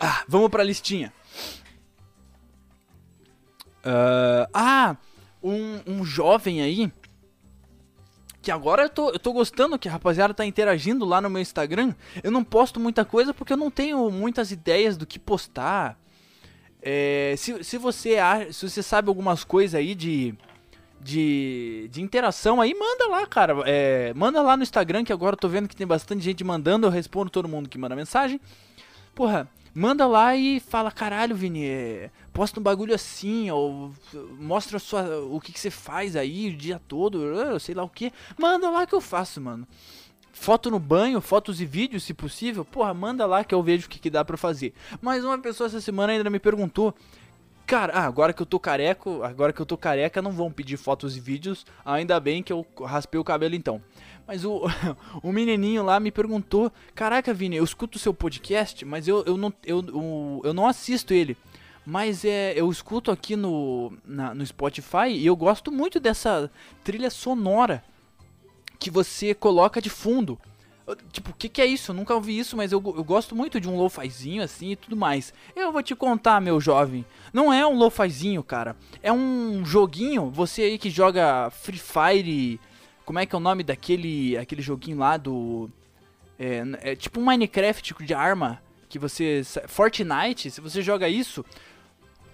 Ah, 0.00 0.24
vamos 0.26 0.48
pra 0.48 0.64
listinha. 0.64 1.12
Uh, 3.80 4.46
ah, 4.52 4.96
um, 5.42 5.80
um 5.86 6.04
jovem 6.04 6.60
aí 6.62 6.92
que 8.42 8.50
agora 8.50 8.84
eu 8.84 8.88
tô, 8.88 9.10
eu 9.10 9.18
tô 9.18 9.32
gostando 9.32 9.78
que 9.78 9.88
a 9.88 9.92
rapaziada 9.92 10.32
tá 10.32 10.46
interagindo 10.46 11.04
lá 11.04 11.20
no 11.20 11.28
meu 11.28 11.42
Instagram. 11.42 11.94
Eu 12.22 12.30
não 12.30 12.42
posto 12.42 12.80
muita 12.80 13.04
coisa 13.04 13.34
porque 13.34 13.52
eu 13.52 13.56
não 13.56 13.70
tenho 13.70 14.10
muitas 14.10 14.50
ideias 14.50 14.96
do 14.96 15.06
que 15.06 15.18
postar. 15.18 15.98
É, 16.82 17.34
se, 17.36 17.62
se, 17.62 17.76
você, 17.76 18.16
se 18.50 18.68
você 18.68 18.82
sabe 18.82 19.08
algumas 19.08 19.44
coisas 19.44 19.74
aí 19.74 19.94
de, 19.94 20.34
de, 21.00 21.88
de 21.90 22.00
interação 22.00 22.60
aí, 22.60 22.72
manda 22.74 23.08
lá, 23.08 23.26
cara. 23.26 23.54
É, 23.66 24.14
manda 24.14 24.40
lá 24.40 24.56
no 24.56 24.62
Instagram, 24.62 25.04
que 25.04 25.12
agora 25.12 25.34
eu 25.34 25.38
tô 25.38 25.48
vendo 25.48 25.68
que 25.68 25.76
tem 25.76 25.86
bastante 25.86 26.22
gente 26.22 26.42
mandando. 26.42 26.86
Eu 26.86 26.90
respondo 26.90 27.30
todo 27.30 27.46
mundo 27.46 27.68
que 27.68 27.76
manda 27.76 27.94
mensagem. 27.94 28.40
Porra, 29.14 29.46
manda 29.74 30.06
lá 30.06 30.36
e 30.36 30.60
fala: 30.60 30.90
caralho, 30.90 31.36
Vini, 31.36 31.64
é, 31.64 32.10
posta 32.32 32.60
um 32.60 32.62
bagulho 32.62 32.94
assim, 32.94 33.50
ou 33.50 33.92
mostra 34.38 34.78
sua, 34.78 35.20
o 35.20 35.40
que, 35.40 35.52
que 35.52 35.60
você 35.60 35.70
faz 35.70 36.16
aí 36.16 36.50
o 36.50 36.56
dia 36.56 36.80
todo, 36.88 37.58
sei 37.60 37.74
lá 37.74 37.82
o 37.82 37.88
que. 37.88 38.12
Manda 38.38 38.70
lá 38.70 38.86
que 38.86 38.94
eu 38.94 39.00
faço, 39.00 39.40
mano 39.40 39.66
foto 40.32 40.70
no 40.70 40.78
banho, 40.78 41.20
fotos 41.20 41.60
e 41.60 41.66
vídeos, 41.66 42.02
se 42.02 42.14
possível, 42.14 42.64
porra, 42.64 42.94
manda 42.94 43.26
lá 43.26 43.44
que 43.44 43.54
eu 43.54 43.62
vejo 43.62 43.86
o 43.86 43.90
que, 43.90 43.98
que 43.98 44.08
dá 44.08 44.24
pra 44.24 44.38
fazer. 44.38 44.72
Mas 45.00 45.22
uma 45.22 45.38
pessoa 45.38 45.66
essa 45.66 45.82
semana 45.82 46.14
ainda 46.14 46.30
me 46.30 46.38
perguntou, 46.38 46.94
cara, 47.66 47.92
ah, 47.94 48.06
agora 48.06 48.32
que 48.32 48.40
eu 48.40 48.46
tô 48.46 48.58
careco, 48.58 49.22
agora 49.22 49.52
que 49.52 49.60
eu 49.60 49.66
tô 49.66 49.76
careca, 49.76 50.22
não 50.22 50.32
vão 50.32 50.50
pedir 50.50 50.78
fotos 50.78 51.14
e 51.14 51.20
vídeos, 51.20 51.66
ainda 51.84 52.18
bem 52.18 52.42
que 52.42 52.52
eu 52.52 52.66
raspei 52.84 53.20
o 53.20 53.24
cabelo 53.24 53.54
então. 53.54 53.82
Mas 54.26 54.44
o, 54.44 54.62
o 55.22 55.32
menininho 55.32 55.82
lá 55.82 55.98
me 55.98 56.10
perguntou, 56.10 56.72
caraca, 56.94 57.34
Vini, 57.34 57.56
eu 57.56 57.64
escuto 57.64 57.96
o 57.96 58.00
seu 58.00 58.14
podcast, 58.14 58.84
mas 58.84 59.08
eu, 59.08 59.24
eu, 59.24 59.36
não, 59.36 59.52
eu, 59.64 59.84
eu, 59.86 60.40
eu 60.44 60.54
não 60.54 60.66
assisto 60.66 61.12
ele. 61.12 61.36
Mas 61.84 62.24
é, 62.24 62.52
eu 62.56 62.70
escuto 62.70 63.10
aqui 63.10 63.34
no, 63.36 63.92
na, 64.04 64.34
no 64.34 64.44
Spotify 64.44 65.08
e 65.08 65.26
eu 65.26 65.34
gosto 65.34 65.72
muito 65.72 65.98
dessa 65.98 66.50
trilha 66.84 67.10
sonora 67.10 67.82
que 68.78 68.90
você 68.90 69.34
coloca 69.34 69.80
de 69.80 69.90
fundo. 69.90 70.38
Tipo, 71.12 71.30
o 71.30 71.34
que, 71.34 71.48
que 71.48 71.62
é 71.62 71.66
isso? 71.66 71.90
Eu 71.90 71.94
nunca 71.94 72.14
ouvi 72.14 72.38
isso, 72.38 72.56
mas 72.56 72.72
eu, 72.72 72.82
eu 72.96 73.04
gosto 73.04 73.36
muito 73.36 73.60
de 73.60 73.68
um 73.68 73.76
lo-fizinho 73.76 74.42
assim 74.42 74.72
e 74.72 74.76
tudo 74.76 74.96
mais. 74.96 75.32
Eu 75.54 75.72
vou 75.72 75.82
te 75.82 75.94
contar, 75.94 76.40
meu 76.40 76.60
jovem. 76.60 77.04
Não 77.32 77.52
é 77.52 77.64
um 77.66 77.76
lo-fizinho, 77.76 78.42
cara. 78.42 78.74
É 79.02 79.12
um 79.12 79.64
joguinho. 79.64 80.30
Você 80.30 80.62
aí 80.62 80.78
que 80.78 80.90
joga 80.90 81.50
Free 81.50 81.78
Fire. 81.78 82.60
Como 83.10 83.18
é 83.18 83.26
que 83.26 83.34
é 83.34 83.38
o 83.38 83.40
nome 83.40 83.64
daquele 83.64 84.38
aquele 84.38 84.62
joguinho 84.62 84.98
lá 84.98 85.16
do. 85.16 85.68
É, 86.38 86.92
é 86.92 86.96
tipo 86.96 87.18
um 87.20 87.24
Minecraft 87.24 87.94
de 88.04 88.14
arma. 88.14 88.62
Que 88.88 88.98
você. 88.98 89.42
Fortnite, 89.66 90.50
se 90.50 90.60
você 90.60 90.80
joga 90.80 91.08
isso. 91.08 91.44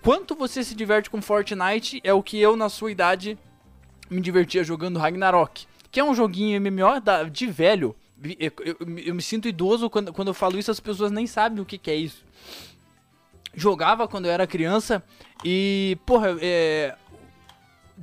Quanto 0.03 0.35
você 0.35 0.63
se 0.63 0.75
diverte 0.75 1.09
com 1.09 1.23
Fortnite 1.23 2.01
é 2.05 2.13
o 2.13 2.23
que 2.23 2.39
eu, 2.39 2.57
na 2.57 2.69
sua 2.69 2.93
idade, 2.93 3.39
me 4.11 4.21
divertia 4.21 4.63
jogando 4.63 4.99
Ragnarok 4.99 5.67
que 5.97 6.01
é 6.01 6.05
um 6.05 6.15
joguinho 6.15 6.61
MMO 6.61 7.01
da, 7.01 7.23
de 7.23 7.47
velho. 7.47 7.97
Eu, 8.39 8.53
eu, 8.67 8.77
eu, 8.99 9.15
me 9.15 9.23
sinto 9.23 9.49
idoso 9.49 9.89
quando, 9.89 10.13
quando 10.13 10.29
eu 10.29 10.35
falo 10.35 10.59
isso, 10.59 10.71
as 10.71 10.79
pessoas 10.79 11.11
nem 11.11 11.27
sabem 11.27 11.59
o 11.59 11.65
que, 11.65 11.79
que 11.79 11.91
é 11.91 11.95
isso. 11.95 12.23
Jogava 13.55 14.07
quando 14.07 14.27
eu 14.27 14.31
era 14.31 14.47
criança 14.47 15.03
e, 15.43 15.97
porra, 16.05 16.37
é, 16.43 16.95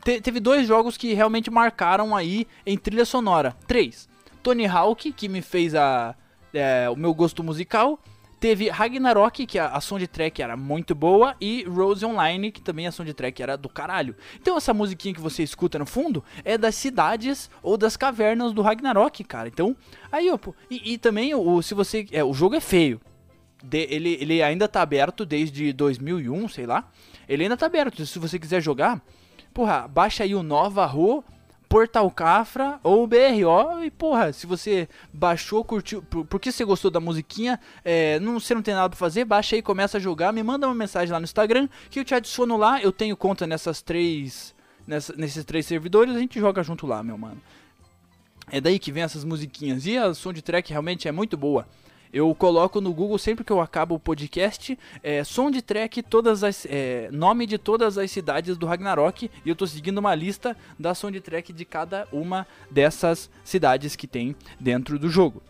te, 0.03 0.21
teve 0.21 0.39
dois 0.39 0.67
jogos 0.67 0.97
que 0.97 1.13
realmente 1.13 1.51
marcaram 1.51 2.15
aí 2.15 2.47
em 2.65 2.77
trilha 2.77 3.05
sonora. 3.05 3.55
Três. 3.67 4.07
Tony 4.41 4.65
Hawk, 4.65 5.11
que 5.13 5.29
me 5.29 5.41
fez 5.41 5.73
a, 5.75 6.15
é, 6.53 6.89
o 6.89 6.95
meu 6.95 7.13
gosto 7.13 7.43
musical. 7.43 7.99
Teve 8.39 8.69
Ragnarok, 8.69 9.45
que 9.45 9.57
a, 9.57 9.67
a 9.67 9.79
soundtrack 9.79 10.41
era 10.41 10.57
muito 10.57 10.93
boa, 10.93 11.33
e 11.39 11.63
Rose 11.63 12.05
Online, 12.05 12.51
que 12.51 12.61
também 12.61 12.85
a 12.85 12.91
soundtrack 12.91 13.41
era 13.41 13.55
do 13.55 13.69
caralho. 13.69 14.17
Então 14.35 14.57
essa 14.57 14.73
musiquinha 14.73 15.13
que 15.13 15.21
você 15.21 15.43
escuta 15.43 15.79
no 15.79 15.85
fundo 15.85 16.21
é 16.43 16.57
das 16.57 16.75
cidades 16.75 17.49
ou 17.61 17.77
das 17.77 17.95
cavernas 17.95 18.51
do 18.51 18.61
Ragnarok, 18.61 19.23
cara. 19.23 19.47
Então, 19.47 19.73
aí, 20.11 20.29
ó, 20.29 20.37
e, 20.69 20.93
e 20.93 20.97
também 20.97 21.33
o, 21.33 21.61
se 21.61 21.73
você, 21.73 22.05
é, 22.11 22.21
o 22.21 22.33
jogo 22.33 22.55
é 22.55 22.59
feio. 22.59 22.99
De, 23.63 23.87
ele, 23.89 24.17
ele 24.19 24.43
ainda 24.43 24.67
tá 24.67 24.81
aberto 24.81 25.25
desde 25.25 25.71
2001, 25.71 26.49
sei 26.49 26.65
lá. 26.65 26.91
Ele 27.29 27.43
ainda 27.43 27.55
tá 27.55 27.67
aberto, 27.67 28.05
se 28.05 28.19
você 28.19 28.37
quiser 28.37 28.61
jogar, 28.61 29.01
porra, 29.53 29.87
baixa 29.87 30.23
aí 30.23 30.33
o 30.33 30.43
Nova 30.43 30.85
Ro 30.85 31.23
Portal 31.73 32.11
Cafra 32.11 32.79
ou 32.83 33.07
BRO. 33.07 33.83
E 33.83 33.89
porra, 33.89 34.31
se 34.31 34.45
você 34.45 34.87
baixou, 35.11 35.63
curtiu, 35.63 36.03
por, 36.03 36.23
porque 36.25 36.51
você 36.51 36.63
gostou 36.63 36.91
da 36.91 36.99
musiquinha, 36.99 37.59
é, 37.83 38.19
não, 38.19 38.39
você 38.39 38.53
não 38.53 38.61
tem 38.61 38.75
nada 38.75 38.89
pra 38.89 38.97
fazer, 38.97 39.25
baixa 39.25 39.55
aí, 39.55 39.61
começa 39.61 39.97
a 39.97 39.99
jogar, 39.99 40.31
me 40.31 40.43
manda 40.43 40.67
uma 40.67 40.75
mensagem 40.75 41.11
lá 41.11 41.19
no 41.19 41.23
Instagram 41.23 41.67
que 41.89 41.99
eu 41.99 42.05
te 42.05 42.13
adiciono 42.13 42.57
lá. 42.57 42.79
Eu 42.79 42.91
tenho 42.91 43.17
conta 43.17 43.47
nessas 43.47 43.81
três. 43.81 44.53
Nessa, 44.85 45.15
nesses 45.15 45.43
três 45.45 45.65
servidores, 45.65 46.15
a 46.15 46.19
gente 46.19 46.39
joga 46.39 46.61
junto 46.61 46.85
lá, 46.85 47.01
meu 47.01 47.17
mano. 47.17 47.41
É 48.51 48.61
daí 48.61 48.77
que 48.77 48.91
vem 48.91 49.01
essas 49.01 49.23
musiquinhas. 49.23 49.87
E 49.87 49.97
a 49.97 50.13
soundtrack 50.13 50.69
realmente 50.69 51.07
é 51.07 51.11
muito 51.11 51.35
boa. 51.35 51.65
Eu 52.13 52.33
coloco 52.35 52.79
no 52.79 52.93
Google 52.93 53.17
sempre 53.17 53.43
que 53.43 53.51
eu 53.51 53.59
acabo 53.59 53.95
o 53.95 53.99
podcast, 53.99 54.77
é, 55.01 55.23
som 55.23 55.49
de 55.49 55.63
track, 55.63 56.03
todas 56.03 56.43
as, 56.43 56.63
é, 56.69 57.09
nome 57.11 57.47
de 57.47 57.57
todas 57.57 57.97
as 57.97 58.11
cidades 58.11 58.55
do 58.55 58.67
Ragnarok, 58.67 59.31
e 59.43 59.49
eu 59.49 59.55
tô 59.55 59.65
seguindo 59.65 59.97
uma 59.97 60.13
lista 60.13 60.55
da 60.77 60.93
som 60.93 61.09
de 61.09 61.19
track 61.19 61.51
de 61.51 61.65
cada 61.65 62.07
uma 62.11 62.45
dessas 62.69 63.31
cidades 63.43 63.95
que 63.95 64.05
tem 64.05 64.35
dentro 64.59 64.99
do 64.99 65.09
jogo. 65.09 65.41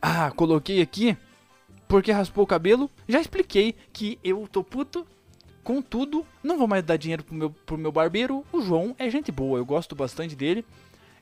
Ah, 0.00 0.30
coloquei 0.30 0.80
aqui 0.80 1.16
porque 1.88 2.12
raspou 2.12 2.44
o 2.44 2.46
cabelo. 2.46 2.88
Já 3.08 3.20
expliquei 3.20 3.74
que 3.92 4.20
eu 4.22 4.48
tô 4.50 4.62
puto. 4.62 5.04
Contudo, 5.64 6.24
não 6.42 6.58
vou 6.58 6.66
mais 6.66 6.82
dar 6.82 6.96
dinheiro 6.96 7.22
pro 7.22 7.34
meu, 7.34 7.50
pro 7.50 7.76
meu 7.76 7.92
barbeiro. 7.92 8.44
O 8.52 8.60
João 8.60 8.94
é 8.98 9.10
gente 9.10 9.30
boa, 9.30 9.58
eu 9.58 9.64
gosto 9.64 9.94
bastante 9.94 10.34
dele. 10.36 10.64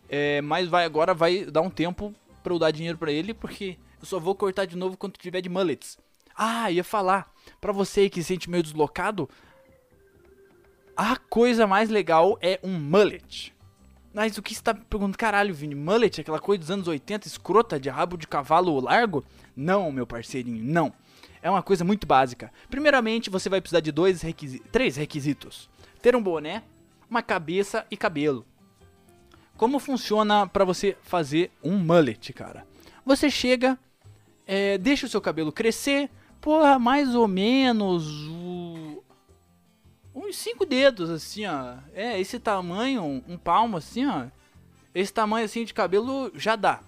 É, 0.09 0.41
mas 0.41 0.69
vai 0.69 0.85
agora 0.85 1.15
vai 1.15 1.45
dar 1.45 1.61
um 1.61 1.71
tempo 1.71 2.15
pra 2.43 2.53
eu 2.53 2.59
dar 2.59 2.71
dinheiro 2.71 2.99
pra 2.99 3.13
ele, 3.13 3.35
porque 3.35 3.79
eu 4.01 4.07
só 4.07 4.19
vou 4.19 4.35
cortar 4.35 4.65
de 4.65 4.77
novo 4.77 4.97
quando 4.97 5.17
tiver 5.17 5.41
de 5.41 5.49
mullets. 5.49 5.99
Ah, 6.37 6.71
ia 6.71 6.85
falar, 6.85 7.33
pra 7.61 7.73
você 7.73 8.09
que 8.09 8.23
se 8.23 8.29
sente 8.29 8.49
meio 8.49 8.63
deslocado, 8.63 9.29
a 10.97 11.17
coisa 11.17 11.67
mais 11.67 11.89
legal 11.89 12.39
é 12.41 12.61
um 12.63 12.79
mullet. 12.79 13.55
Mas 14.13 14.37
o 14.37 14.43
que 14.43 14.55
você 14.55 14.63
tá 14.63 14.75
perguntando? 14.75 15.17
Caralho, 15.17 15.55
Vini, 15.55 15.75
mullet, 15.75 16.19
é 16.19 16.23
aquela 16.23 16.41
coisa 16.41 16.61
dos 16.61 16.71
anos 16.71 16.89
80, 16.89 17.27
escrota, 17.27 17.79
de 17.79 17.89
rabo 17.89 18.17
de 18.17 18.27
cavalo 18.27 18.81
largo? 18.81 19.25
Não, 19.55 19.93
meu 19.93 20.07
parceirinho, 20.07 20.65
não. 20.65 20.93
É 21.41 21.49
uma 21.49 21.63
coisa 21.63 21.85
muito 21.85 22.07
básica. 22.07 22.53
Primeiramente, 22.69 23.31
você 23.31 23.49
vai 23.49 23.61
precisar 23.61 23.81
de 23.81 23.93
dois 23.93 24.21
requisitos, 24.21 24.67
três 24.71 24.97
requisitos. 24.97 25.71
Ter 26.03 26.15
um 26.17 26.23
boné, 26.23 26.63
uma 27.09 27.23
cabeça 27.23 27.87
e 27.91 27.97
cabelo. 27.97 28.45
Como 29.61 29.79
funciona 29.79 30.47
para 30.47 30.65
você 30.65 30.97
fazer 31.03 31.51
um 31.63 31.77
mullet, 31.77 32.33
cara? 32.33 32.67
Você 33.05 33.29
chega, 33.29 33.79
é, 34.47 34.79
deixa 34.79 35.05
o 35.05 35.09
seu 35.11 35.21
cabelo 35.21 35.53
crescer, 35.53 36.09
porra, 36.41 36.79
mais 36.79 37.15
ou 37.15 37.29
menos 37.29 38.07
uns 40.15 40.35
5 40.35 40.65
dedos, 40.65 41.11
assim, 41.11 41.45
ó. 41.45 41.75
É, 41.93 42.19
esse 42.19 42.41
tamanho, 42.41 43.23
um 43.29 43.37
palmo 43.37 43.77
assim, 43.77 44.07
ó. 44.07 44.29
Esse 44.95 45.13
tamanho 45.13 45.45
assim 45.45 45.63
de 45.63 45.75
cabelo 45.75 46.33
já 46.35 46.57
dá. 46.57 46.81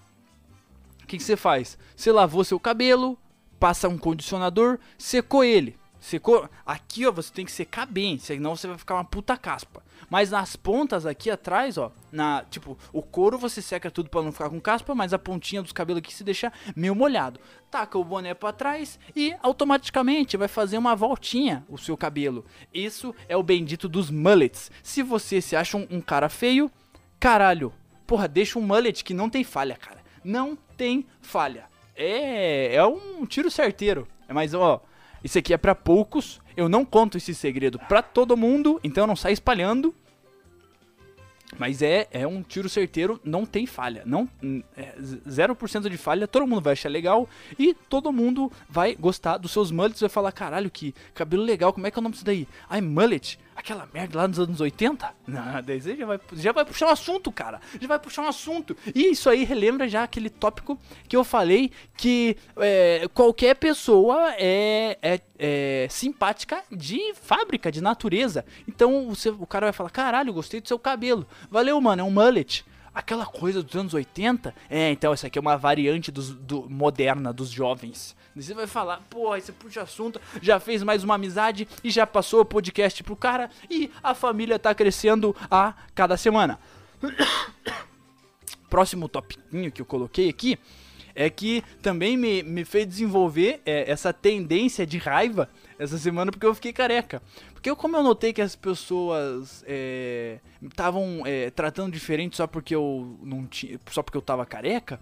O 1.03 1.05
que, 1.05 1.17
que 1.17 1.23
você 1.23 1.37
faz? 1.37 1.77
Você 1.95 2.11
lavou 2.11 2.43
seu 2.43 2.59
cabelo, 2.59 3.15
passa 3.59 3.87
um 3.87 3.99
condicionador, 3.99 4.79
secou 4.97 5.43
ele. 5.43 5.77
Secou. 5.99 6.49
Aqui, 6.65 7.05
ó, 7.05 7.11
você 7.11 7.31
tem 7.31 7.45
que 7.45 7.51
secar 7.51 7.85
bem, 7.85 8.17
senão 8.17 8.55
você 8.55 8.67
vai 8.67 8.79
ficar 8.79 8.95
uma 8.95 9.05
puta 9.05 9.37
caspa. 9.37 9.83
Mas 10.13 10.29
nas 10.29 10.55
pontas 10.55 11.07
aqui 11.07 11.31
atrás, 11.31 11.75
ó, 11.75 11.91
na, 12.11 12.45
tipo, 12.47 12.77
o 12.91 13.01
couro 13.01 13.35
você 13.35 13.63
seca 13.63 13.89
tudo 13.89 14.11
para 14.11 14.21
não 14.21 14.31
ficar 14.31 14.47
com 14.47 14.61
caspa, 14.61 14.93
mas 14.93 15.11
a 15.11 15.17
pontinha 15.17 15.59
dos 15.59 15.71
cabelos 15.71 16.01
aqui 16.03 16.13
se 16.13 16.23
deixa 16.23 16.53
meio 16.75 16.93
molhado. 16.93 17.39
Taca 17.71 17.97
o 17.97 18.03
boné 18.03 18.35
para 18.35 18.53
trás 18.53 18.99
e 19.15 19.35
automaticamente 19.41 20.37
vai 20.37 20.47
fazer 20.47 20.77
uma 20.77 20.95
voltinha 20.95 21.65
o 21.67 21.79
seu 21.79 21.97
cabelo. 21.97 22.45
Isso 22.71 23.15
é 23.27 23.35
o 23.35 23.41
bendito 23.41 23.89
dos 23.89 24.11
mullets. 24.11 24.69
Se 24.83 25.01
você 25.01 25.41
se 25.41 25.55
acha 25.55 25.77
um, 25.77 25.87
um 25.89 25.99
cara 25.99 26.29
feio, 26.29 26.69
caralho, 27.19 27.73
porra, 28.05 28.27
deixa 28.27 28.59
um 28.59 28.61
mullet 28.61 29.03
que 29.03 29.15
não 29.15 29.31
tem 29.31 29.43
falha, 29.43 29.75
cara. 29.75 30.03
Não 30.23 30.55
tem 30.77 31.07
falha. 31.23 31.65
É, 31.95 32.75
é 32.75 32.85
um 32.85 33.25
tiro 33.25 33.49
certeiro. 33.49 34.07
Mas 34.29 34.53
ó, 34.53 34.79
isso 35.23 35.39
aqui 35.39 35.55
é 35.55 35.57
para 35.57 35.73
poucos. 35.73 36.39
Eu 36.55 36.69
não 36.69 36.85
conto 36.85 37.17
esse 37.17 37.33
segredo 37.33 37.79
para 37.79 38.03
todo 38.03 38.37
mundo, 38.37 38.79
então 38.83 39.07
não 39.07 39.15
sai 39.15 39.33
espalhando. 39.33 39.95
Mas 41.57 41.81
é, 41.81 42.07
é 42.11 42.25
um 42.27 42.41
tiro 42.41 42.67
certeiro, 42.69 43.19
não 43.23 43.45
tem 43.45 43.65
falha. 43.65 44.03
não 44.05 44.29
é 44.77 44.95
0% 44.99 45.89
de 45.89 45.97
falha, 45.97 46.27
todo 46.27 46.47
mundo 46.47 46.61
vai 46.61 46.73
achar 46.73 46.89
legal 46.89 47.27
e 47.57 47.73
todo 47.73 48.11
mundo 48.11 48.51
vai 48.69 48.95
gostar 48.95 49.37
dos 49.37 49.51
seus 49.51 49.71
mullets. 49.71 50.01
Vai 50.01 50.09
falar: 50.09 50.31
caralho, 50.31 50.69
que 50.69 50.93
cabelo 51.13 51.43
legal, 51.43 51.73
como 51.73 51.87
é 51.87 51.91
que 51.91 51.97
é 51.97 52.01
o 52.01 52.03
nome 52.03 52.13
disso 52.13 52.25
daí? 52.25 52.47
Ai, 52.69 52.81
mullet. 52.81 53.39
Aquela 53.55 53.87
merda 53.93 54.17
lá 54.17 54.27
nos 54.27 54.39
anos 54.39 54.61
80? 54.61 55.13
Não, 55.27 55.61
daí 55.63 55.81
você 55.81 55.95
já 55.95 56.05
vai, 56.05 56.19
já 56.33 56.51
vai 56.51 56.65
puxar 56.65 56.87
um 56.87 56.89
assunto, 56.89 57.31
cara. 57.31 57.61
Já 57.79 57.87
vai 57.87 57.99
puxar 57.99 58.23
um 58.23 58.27
assunto. 58.27 58.75
E 58.93 59.11
isso 59.11 59.29
aí 59.29 59.43
relembra 59.43 59.87
já 59.87 60.03
aquele 60.03 60.29
tópico 60.29 60.79
que 61.07 61.15
eu 61.15 61.23
falei 61.23 61.71
que 61.95 62.37
é, 62.57 63.07
qualquer 63.13 63.55
pessoa 63.55 64.33
é, 64.37 64.97
é, 65.01 65.19
é, 65.37 65.87
simpática 65.89 66.63
de 66.71 67.13
fábrica, 67.15 67.71
de 67.71 67.81
natureza. 67.81 68.45
Então 68.67 69.07
você, 69.07 69.29
o 69.29 69.47
cara 69.47 69.67
vai 69.67 69.73
falar: 69.73 69.89
caralho, 69.89 70.33
gostei 70.33 70.59
do 70.59 70.67
seu 70.67 70.79
cabelo. 70.79 71.27
Valeu, 71.49 71.79
mano, 71.79 72.01
é 72.01 72.05
um 72.05 72.11
mullet 72.11 72.65
aquela 72.93 73.25
coisa 73.25 73.63
dos 73.63 73.75
anos 73.75 73.93
80. 73.93 74.53
É, 74.69 74.91
então 74.91 75.13
essa 75.13 75.27
aqui 75.27 75.37
é 75.37 75.41
uma 75.41 75.57
variante 75.57 76.11
dos, 76.11 76.29
do, 76.29 76.69
moderna 76.69 77.33
dos 77.33 77.49
jovens. 77.49 78.15
Você 78.35 78.53
vai 78.53 78.67
falar, 78.67 79.01
pô, 79.09 79.29
você 79.29 79.51
puxa 79.51 79.81
assunto, 79.81 80.19
já 80.41 80.59
fez 80.59 80.81
mais 80.81 81.03
uma 81.03 81.15
amizade 81.15 81.67
e 81.83 81.91
já 81.91 82.05
passou 82.07 82.41
o 82.41 82.45
podcast 82.45 83.03
pro 83.03 83.15
cara 83.15 83.49
e 83.69 83.91
a 84.01 84.15
família 84.15 84.57
tá 84.57 84.73
crescendo 84.73 85.35
a 85.49 85.73
cada 85.93 86.17
semana. 86.17 86.59
Próximo 88.69 89.07
topinho 89.07 89.71
que 89.71 89.81
eu 89.81 89.85
coloquei 89.85 90.29
aqui 90.29 90.57
é 91.15 91.29
que 91.29 91.63
também 91.81 92.17
me, 92.17 92.41
me 92.41 92.65
fez 92.65 92.87
desenvolver 92.87 93.61
é, 93.65 93.89
essa 93.89 94.11
tendência 94.11 94.83
de 94.83 94.97
raiva 94.97 95.47
essa 95.77 95.97
semana 95.97 96.31
porque 96.31 96.45
eu 96.45 96.55
fiquei 96.55 96.73
careca. 96.73 97.21
Porque 97.63 97.69
eu, 97.69 97.77
como 97.77 97.95
eu 97.95 98.03
notei 98.03 98.33
que 98.33 98.41
as 98.41 98.57
pessoas 98.57 99.63
estavam 100.61 101.25
é, 101.25 101.45
é, 101.45 101.49
tratando 101.49 101.93
diferente 101.93 102.35
só 102.35 102.45
porque 102.45 102.75
eu 102.75 103.17
não 103.23 103.47
tinha, 103.47 103.79
só 103.89 104.03
porque 104.03 104.17
eu 104.17 104.21
tava 104.21 104.45
careca, 104.45 104.99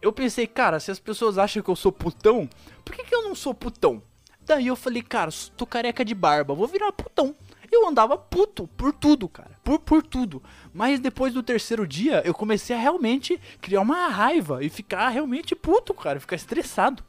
eu 0.00 0.10
pensei, 0.10 0.46
cara, 0.46 0.80
se 0.80 0.90
as 0.90 0.98
pessoas 0.98 1.36
acham 1.36 1.62
que 1.62 1.68
eu 1.68 1.76
sou 1.76 1.92
putão, 1.92 2.48
por 2.82 2.96
que, 2.96 3.04
que 3.04 3.14
eu 3.14 3.24
não 3.24 3.34
sou 3.34 3.52
putão? 3.52 4.02
Daí 4.40 4.68
eu 4.68 4.76
falei, 4.76 5.02
cara, 5.02 5.30
tô 5.58 5.66
careca 5.66 6.02
de 6.02 6.14
barba, 6.14 6.54
vou 6.54 6.66
virar 6.66 6.90
putão. 6.90 7.36
Eu 7.70 7.86
andava 7.86 8.16
puto 8.16 8.66
por 8.78 8.90
tudo, 8.90 9.28
cara. 9.28 9.50
Por, 9.62 9.78
por 9.78 10.02
tudo. 10.02 10.42
Mas 10.72 10.98
depois 11.00 11.34
do 11.34 11.42
terceiro 11.42 11.86
dia, 11.86 12.22
eu 12.24 12.32
comecei 12.32 12.74
a 12.74 12.78
realmente 12.78 13.38
criar 13.60 13.82
uma 13.82 14.08
raiva 14.08 14.64
e 14.64 14.70
ficar 14.70 15.10
realmente 15.10 15.54
puto, 15.54 15.92
cara. 15.92 16.18
Ficar 16.18 16.36
estressado. 16.36 17.04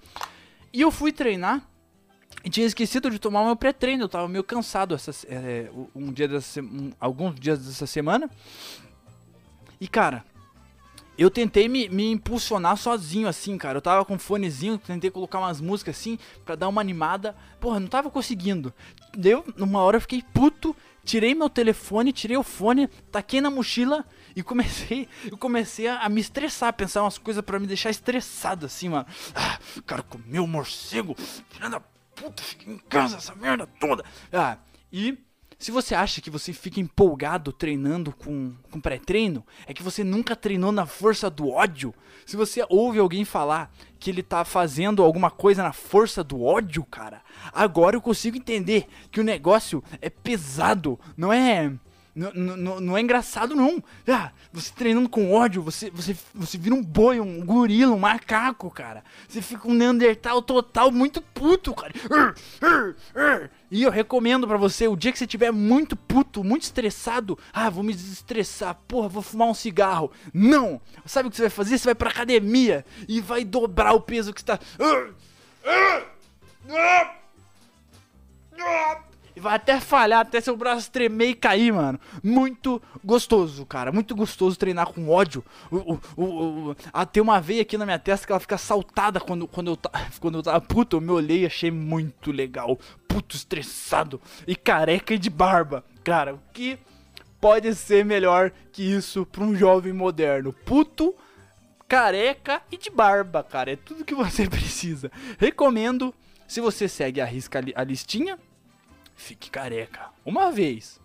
E 0.73 0.81
eu 0.81 0.91
fui 0.91 1.13
treinar 1.13 1.65
e 2.43 2.49
tinha 2.49 2.65
esquecido 2.67 3.09
de 3.09 3.17
tomar 3.17 3.43
meu 3.43 3.55
pré-treino. 3.55 4.03
Eu 4.03 4.09
tava 4.09 4.27
meio 4.27 4.43
cansado 4.43 4.93
essa, 4.93 5.11
é, 5.27 5.69
um 5.95 6.13
dia 6.13 6.27
dessa, 6.27 6.61
um, 6.61 6.91
alguns 6.99 7.39
dias 7.39 7.65
dessa 7.65 7.87
semana. 7.87 8.29
E 9.81 9.87
cara, 9.87 10.23
eu 11.17 11.29
tentei 11.29 11.67
me, 11.67 11.89
me, 11.89 12.11
impulsionar 12.11 12.77
sozinho, 12.77 13.27
assim, 13.27 13.57
cara. 13.57 13.77
Eu 13.77 13.81
tava 13.81 14.05
com 14.05 14.15
um 14.15 14.19
fonezinho, 14.19 14.77
tentei 14.77 15.09
colocar 15.09 15.39
umas 15.39 15.59
músicas 15.59 15.97
assim, 15.97 16.19
pra 16.45 16.55
dar 16.55 16.67
uma 16.67 16.81
animada. 16.81 17.35
Porra, 17.59 17.79
não 17.79 17.87
tava 17.87 18.11
conseguindo. 18.11 18.73
Deu, 19.17 19.43
numa 19.57 19.81
hora 19.81 19.97
eu 19.97 20.01
fiquei 20.01 20.21
puto, 20.21 20.75
tirei 21.03 21.33
meu 21.33 21.49
telefone, 21.49 22.11
tirei 22.11 22.37
o 22.37 22.43
fone, 22.43 22.87
taquei 23.11 23.39
na 23.39 23.49
mochila 23.49 24.05
e 24.35 24.43
comecei, 24.43 25.07
eu 25.31 25.37
comecei 25.37 25.87
a, 25.87 26.01
a 26.01 26.09
me 26.09 26.19
estressar, 26.19 26.69
a 26.69 26.73
pensar 26.73 27.01
umas 27.01 27.17
coisas 27.17 27.43
para 27.43 27.59
me 27.59 27.65
deixar 27.65 27.89
estressado, 27.89 28.65
assim, 28.65 28.89
mano. 28.89 29.05
Ah, 29.33 29.57
cara 29.85 30.03
comeu 30.03 30.45
morcego, 30.45 31.15
filha 31.49 31.69
da 31.69 31.81
puta, 32.15 32.41
fica 32.41 32.69
em 32.69 32.77
casa 32.77 33.17
essa 33.17 33.35
merda 33.35 33.67
toda. 33.79 34.03
Ah, 34.31 34.57
e 34.91 35.17
se 35.57 35.71
você 35.71 35.95
acha 35.95 36.21
que 36.21 36.29
você 36.29 36.51
fica 36.51 36.79
empolgado 36.79 37.51
treinando 37.51 38.11
com, 38.11 38.53
com 38.69 38.79
pré-treino, 38.79 39.45
é 39.65 39.73
que 39.73 39.83
você 39.83 40.03
nunca 40.03 40.35
treinou 40.35 40.71
na 40.71 40.85
força 40.85 41.29
do 41.29 41.49
ódio. 41.49 41.93
Se 42.25 42.35
você 42.35 42.65
ouve 42.69 42.99
alguém 42.99 43.23
falar 43.23 43.71
que 43.99 44.09
ele 44.09 44.21
tá 44.21 44.43
fazendo 44.43 45.01
alguma 45.01 45.31
coisa 45.31 45.63
na 45.63 45.73
força 45.73 46.23
do 46.23 46.43
ódio, 46.43 46.83
cara, 46.83 47.21
agora 47.53 47.95
eu 47.95 48.01
consigo 48.01 48.37
entender 48.37 48.87
que 49.11 49.19
o 49.19 49.23
negócio 49.23 49.83
é 50.01 50.09
pesado, 50.09 50.99
não 51.15 51.31
é 51.31 51.71
não, 52.15 52.95
é 52.95 53.01
engraçado, 53.01 53.53
não. 53.55 53.83
Ah, 54.07 54.31
você 54.53 54.71
treinando 54.73 55.09
com 55.09 55.33
ódio, 55.33 55.61
você, 55.61 55.89
você, 55.91 56.15
você 56.33 56.57
vira 56.57 56.73
um 56.73 56.81
boi, 56.81 57.19
um 57.19 57.45
gorila, 57.45 57.93
um 57.93 57.99
macaco, 57.99 58.71
cara. 58.71 59.03
Você 59.27 59.41
fica 59.41 59.67
um 59.67 59.73
Neandertal 59.73 60.41
total 60.41 60.91
muito 60.91 61.21
puto, 61.21 61.73
cara. 61.73 61.93
E 63.69 63.83
eu 63.83 63.91
recomendo 63.91 64.47
para 64.47 64.55
você, 64.55 64.87
o 64.87 64.95
dia 64.95 65.11
que 65.11 65.17
você 65.17 65.25
estiver 65.25 65.51
muito 65.51 65.97
puto, 65.97 66.41
muito 66.41 66.63
estressado, 66.63 67.37
ah, 67.51 67.69
vou 67.69 67.83
me 67.83 67.93
desestressar, 67.93 68.75
porra, 68.87 69.09
vou 69.09 69.21
fumar 69.21 69.49
um 69.49 69.53
cigarro. 69.53 70.09
Não! 70.33 70.79
Sabe 71.05 71.27
o 71.27 71.31
que 71.31 71.35
você 71.35 71.43
vai 71.43 71.49
fazer? 71.49 71.77
Você 71.77 71.85
vai 71.85 71.95
pra 71.95 72.09
academia 72.09 72.85
e 73.09 73.19
vai 73.19 73.43
dobrar 73.43 73.91
o 73.91 73.99
peso 73.99 74.33
que 74.33 74.39
está. 74.39 74.57
E 79.35 79.39
vai 79.39 79.55
até 79.55 79.79
falhar, 79.81 80.21
até 80.21 80.39
seu 80.39 80.55
braço 80.55 80.89
tremer 80.89 81.29
e 81.29 81.35
cair, 81.35 81.73
mano. 81.73 81.99
Muito 82.23 82.81
gostoso, 83.03 83.65
cara. 83.65 83.91
Muito 83.91 84.15
gostoso 84.15 84.57
treinar 84.57 84.87
com 84.87 85.09
ódio. 85.09 85.43
Ah, 86.93 87.05
tem 87.05 87.21
uma 87.21 87.41
veia 87.41 87.63
aqui 87.63 87.77
na 87.77 87.85
minha 87.85 87.99
testa 87.99 88.25
que 88.25 88.31
ela 88.31 88.39
fica 88.39 88.57
saltada 88.57 89.19
quando, 89.19 89.45
quando, 89.45 89.71
eu, 89.71 89.79
quando 90.21 90.37
eu 90.37 90.43
tava 90.43 90.61
puto. 90.61 90.95
Eu 90.95 91.01
me 91.01 91.11
olhei 91.11 91.41
e 91.41 91.45
achei 91.45 91.69
muito 91.69 92.31
legal. 92.31 92.79
Puto, 93.07 93.35
estressado 93.35 94.21
e 94.47 94.55
careca 94.55 95.13
e 95.13 95.17
de 95.17 95.29
barba. 95.29 95.83
Cara, 96.01 96.35
o 96.35 96.39
que 96.53 96.79
pode 97.41 97.75
ser 97.75 98.05
melhor 98.05 98.51
que 98.71 98.83
isso 98.83 99.25
pra 99.25 99.43
um 99.43 99.53
jovem 99.53 99.91
moderno? 99.91 100.53
Puto, 100.53 101.13
careca 101.89 102.61
e 102.71 102.77
de 102.77 102.89
barba, 102.89 103.43
cara. 103.43 103.73
É 103.73 103.75
tudo 103.75 104.05
que 104.05 104.15
você 104.15 104.47
precisa. 104.49 105.11
Recomendo. 105.37 106.13
Se 106.47 106.61
você 106.61 106.87
segue 106.87 107.19
a 107.19 107.25
risca 107.25 107.59
a 107.73 107.83
listinha, 107.83 108.37
fique 109.15 109.49
careca. 109.49 110.09
Uma 110.25 110.51
vez. 110.51 110.99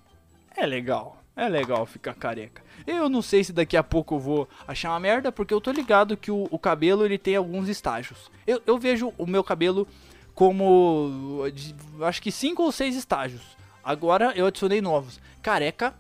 É 0.57 0.67
legal. 0.67 1.23
É 1.37 1.49
legal 1.49 1.87
ficar 1.87 2.15
careca. 2.15 2.63
Eu 2.87 3.09
não 3.09 3.23
sei 3.23 3.43
se 3.43 3.53
daqui 3.53 3.77
a 3.77 3.83
pouco 3.83 4.17
eu 4.17 4.19
vou 4.19 4.49
achar 4.67 4.91
uma 4.91 5.01
merda, 5.01 5.33
porque 5.33 5.55
eu 5.55 5.61
tô 5.61 5.71
ligado 5.71 6.17
que 6.17 6.31
o, 6.31 6.47
o 6.51 6.59
cabelo 6.59 7.05
ele 7.05 7.17
tem 7.17 7.37
alguns 7.37 7.69
estágios. 7.69 8.31
Eu, 8.47 8.61
eu 8.67 8.79
vejo 8.79 9.13
o 9.17 9.27
meu 9.27 9.43
cabelo 9.43 9.87
como. 10.35 11.45
De, 11.55 11.75
acho 12.03 12.21
que 12.21 12.31
cinco 12.31 12.63
ou 12.63 12.73
seis 12.73 12.97
estágios. 12.97 13.43
Agora 13.83 14.33
eu 14.37 14.47
adicionei 14.47 14.81
novos. 14.81 15.21
Careca, 15.41 15.95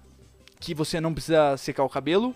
que 0.59 0.75
você 0.75 1.01
não 1.01 1.14
precisa 1.14 1.57
secar 1.57 1.85
o 1.85 1.88
cabelo. 1.88 2.35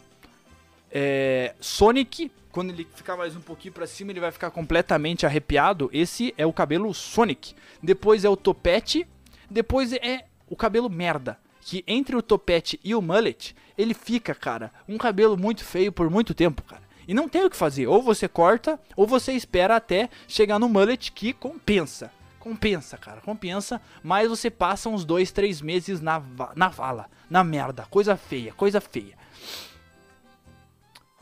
É, 0.91 1.55
Sonic, 1.61 2.31
quando 2.51 2.71
ele 2.71 2.87
ficar 2.95 3.17
mais 3.17 3.37
um 3.37 3.41
pouquinho 3.41 3.75
para 3.75 3.87
cima, 3.87 4.13
ele 4.13 4.21
vai 4.21 4.31
ficar 4.31 4.51
completamente 4.51 5.27
arrepiado. 5.27 5.91
Esse 5.93 6.33
é 6.39 6.47
o 6.47 6.53
cabelo 6.53 6.95
Sonic. 6.95 7.55
Depois 7.83 8.25
é 8.25 8.29
o 8.29 8.37
topete, 8.37 9.07
depois 9.55 9.93
é 9.93 10.27
o 10.49 10.57
cabelo 10.57 10.91
merda. 10.91 11.39
Que 11.61 11.85
entre 11.87 12.15
o 12.17 12.21
topete 12.21 12.79
e 12.85 12.93
o 12.95 13.01
mullet, 13.01 13.55
ele 13.79 13.95
fica, 13.95 14.35
cara, 14.35 14.71
um 14.87 14.99
cabelo 14.99 15.35
muito 15.35 15.65
feio 15.65 15.91
por 15.91 16.11
muito 16.11 16.35
tempo, 16.35 16.63
cara. 16.63 16.83
E 17.07 17.15
não 17.15 17.29
tem 17.29 17.45
o 17.45 17.49
que 17.49 17.57
fazer. 17.57 17.87
Ou 17.87 18.03
você 18.03 18.29
corta, 18.29 18.79
ou 18.97 19.07
você 19.07 19.33
espera 19.33 19.77
até 19.77 20.11
chegar 20.27 20.59
no 20.59 20.69
mullet 20.69 21.13
que 21.13 21.33
compensa. 21.33 22.11
Compensa, 22.39 22.99
cara, 22.99 23.21
compensa. 23.21 23.81
Mas 24.03 24.29
você 24.29 24.51
passa 24.51 24.89
uns 24.89 25.05
dois, 25.05 25.31
três 25.31 25.63
meses 25.63 26.01
na, 26.01 26.21
na 26.57 26.69
vala, 26.69 27.09
na 27.31 27.45
merda. 27.45 27.87
Coisa 27.89 28.17
feia, 28.17 28.53
coisa 28.53 28.81
feia. 28.81 29.17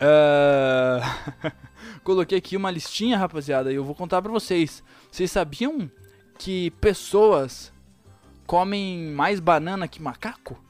Uh... 0.00 1.52
Coloquei 2.02 2.38
aqui 2.38 2.56
uma 2.56 2.70
listinha, 2.70 3.18
rapaziada, 3.18 3.70
e 3.70 3.76
eu 3.76 3.84
vou 3.84 3.94
contar 3.94 4.22
pra 4.22 4.32
vocês. 4.32 4.82
Vocês 5.10 5.30
sabiam 5.30 5.88
que 6.38 6.70
pessoas 6.72 7.72
comem 8.52 9.10
mais 9.12 9.40
banana 9.40 9.88
que 9.88 10.02
macaco? 10.02 10.62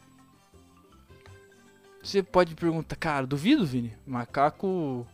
Você 2.00 2.22
pode 2.22 2.54
perguntar, 2.54 2.94
cara, 2.94 3.26
duvido, 3.26 3.66
Vini. 3.66 3.92
Macaco. 4.06 5.04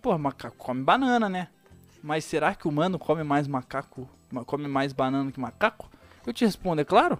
Pô, 0.00 0.16
macaco 0.16 0.56
come 0.56 0.82
banana, 0.82 1.28
né? 1.28 1.48
Mas 2.02 2.24
será 2.24 2.54
que 2.54 2.66
o 2.66 2.70
humano 2.70 2.98
come 2.98 3.22
mais 3.22 3.46
macaco? 3.46 4.08
Come 4.46 4.66
mais 4.66 4.94
banana 4.94 5.30
que 5.30 5.38
macaco? 5.38 5.90
Eu 6.26 6.32
te 6.32 6.46
respondo, 6.46 6.80
é 6.80 6.84
claro. 6.84 7.18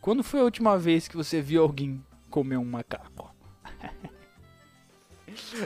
Quando 0.00 0.24
foi 0.24 0.40
a 0.40 0.44
última 0.44 0.78
vez 0.78 1.06
que 1.06 1.18
você 1.18 1.42
viu 1.42 1.60
alguém 1.60 2.02
comer 2.30 2.56
um 2.56 2.64
macaco? 2.64 3.34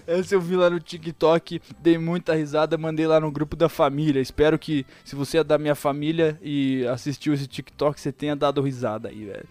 Essa 0.07 0.35
eu 0.35 0.41
vi 0.41 0.57
lá 0.57 0.71
no 0.71 0.81
TikTok, 0.81 1.61
dei 1.81 1.99
muita 1.99 2.35
risada, 2.35 2.77
mandei 2.79 3.07
lá 3.07 3.21
no 3.21 3.31
grupo 3.31 3.57
da 3.57 3.69
família. 3.69 4.21
Espero 4.21 4.59
que, 4.59 4.87
se 5.05 5.15
você 5.15 5.39
é 5.39 5.45
da 5.45 5.59
minha 5.59 5.75
família 5.75 6.39
e 6.43 6.87
assistiu 6.87 7.35
esse 7.35 7.47
TikTok, 7.47 8.01
você 8.01 8.13
tenha 8.13 8.37
dado 8.37 8.61
risada 8.61 9.09
aí, 9.09 9.25
velho. 9.25 9.47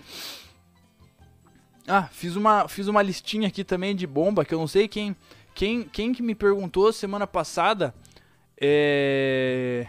Ah, 1.88 2.04
fiz 2.12 2.36
uma, 2.36 2.68
fiz 2.68 2.88
uma 2.88 3.02
listinha 3.02 3.48
aqui 3.48 3.64
também 3.64 3.96
de 3.96 4.08
bomba, 4.08 4.46
que 4.46 4.54
eu 4.54 4.60
não 4.60 4.68
sei 4.68 4.88
quem, 4.88 5.16
quem, 5.54 5.84
quem 5.84 6.14
que 6.14 6.24
me 6.24 6.34
perguntou 6.34 6.94
semana 6.94 7.28
passada 7.28 7.94
é, 8.60 9.88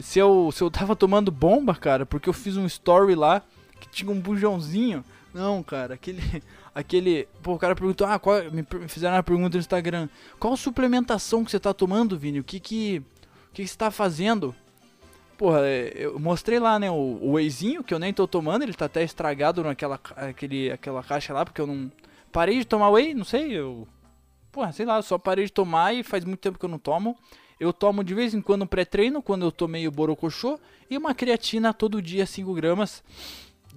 se, 0.00 0.18
eu, 0.18 0.50
se 0.52 0.62
eu 0.62 0.70
tava 0.70 0.96
tomando 0.96 1.30
bomba, 1.30 1.74
cara, 1.74 2.04
porque 2.04 2.28
eu 2.28 2.32
fiz 2.32 2.56
um 2.56 2.66
story 2.66 3.14
lá 3.14 3.42
que 3.78 3.88
tinha 3.88 4.10
um 4.10 4.18
bujãozinho. 4.20 5.04
Não, 5.32 5.62
cara, 5.62 5.94
aquele 5.94 6.42
aquele. 6.74 7.28
Pô, 7.42 7.54
o 7.54 7.58
cara 7.58 7.74
perguntou, 7.74 8.06
ah, 8.06 8.18
qual, 8.18 8.38
me 8.50 8.64
fizeram 8.88 9.16
uma 9.16 9.22
pergunta 9.22 9.56
no 9.56 9.60
Instagram. 9.60 10.08
Qual 10.38 10.56
suplementação 10.56 11.44
que 11.44 11.50
você 11.50 11.60
tá 11.60 11.72
tomando, 11.72 12.18
Vini? 12.18 12.40
O 12.40 12.44
que 12.44 12.60
que. 12.60 13.02
O 13.50 13.52
que, 13.52 13.62
que 13.62 13.68
você 13.68 13.76
tá 13.76 13.90
fazendo? 13.90 14.54
porra, 15.40 15.60
é, 15.62 15.92
eu 15.94 16.20
mostrei 16.20 16.58
lá, 16.58 16.78
né, 16.78 16.90
o, 16.90 16.94
o 16.94 17.32
wheyzinho, 17.32 17.82
que 17.82 17.94
eu 17.94 17.98
nem 17.98 18.12
tô 18.12 18.28
tomando, 18.28 18.60
ele 18.60 18.74
tá 18.74 18.84
até 18.84 19.02
estragado 19.02 19.64
naquela 19.64 19.98
aquele, 20.14 20.70
aquela 20.70 21.02
caixa 21.02 21.32
lá, 21.32 21.46
porque 21.46 21.62
eu 21.62 21.66
não 21.66 21.90
parei 22.30 22.58
de 22.58 22.66
tomar 22.66 22.90
whey, 22.90 23.14
não 23.14 23.24
sei, 23.24 23.52
eu... 23.52 23.88
Porra, 24.52 24.70
sei 24.70 24.84
lá, 24.84 24.96
eu 24.96 25.02
só 25.02 25.16
parei 25.16 25.46
de 25.46 25.52
tomar 25.52 25.94
e 25.94 26.02
faz 26.02 26.26
muito 26.26 26.40
tempo 26.40 26.58
que 26.58 26.64
eu 26.64 26.68
não 26.68 26.78
tomo. 26.78 27.16
Eu 27.58 27.72
tomo 27.72 28.04
de 28.04 28.12
vez 28.12 28.34
em 28.34 28.42
quando 28.42 28.66
pré-treino, 28.66 29.22
quando 29.22 29.46
eu 29.46 29.50
tomei 29.50 29.88
o 29.88 29.90
borocochô, 29.90 30.60
e 30.90 30.98
uma 30.98 31.14
creatina 31.14 31.72
todo 31.72 32.02
dia, 32.02 32.26
5 32.26 32.52
gramas, 32.52 33.02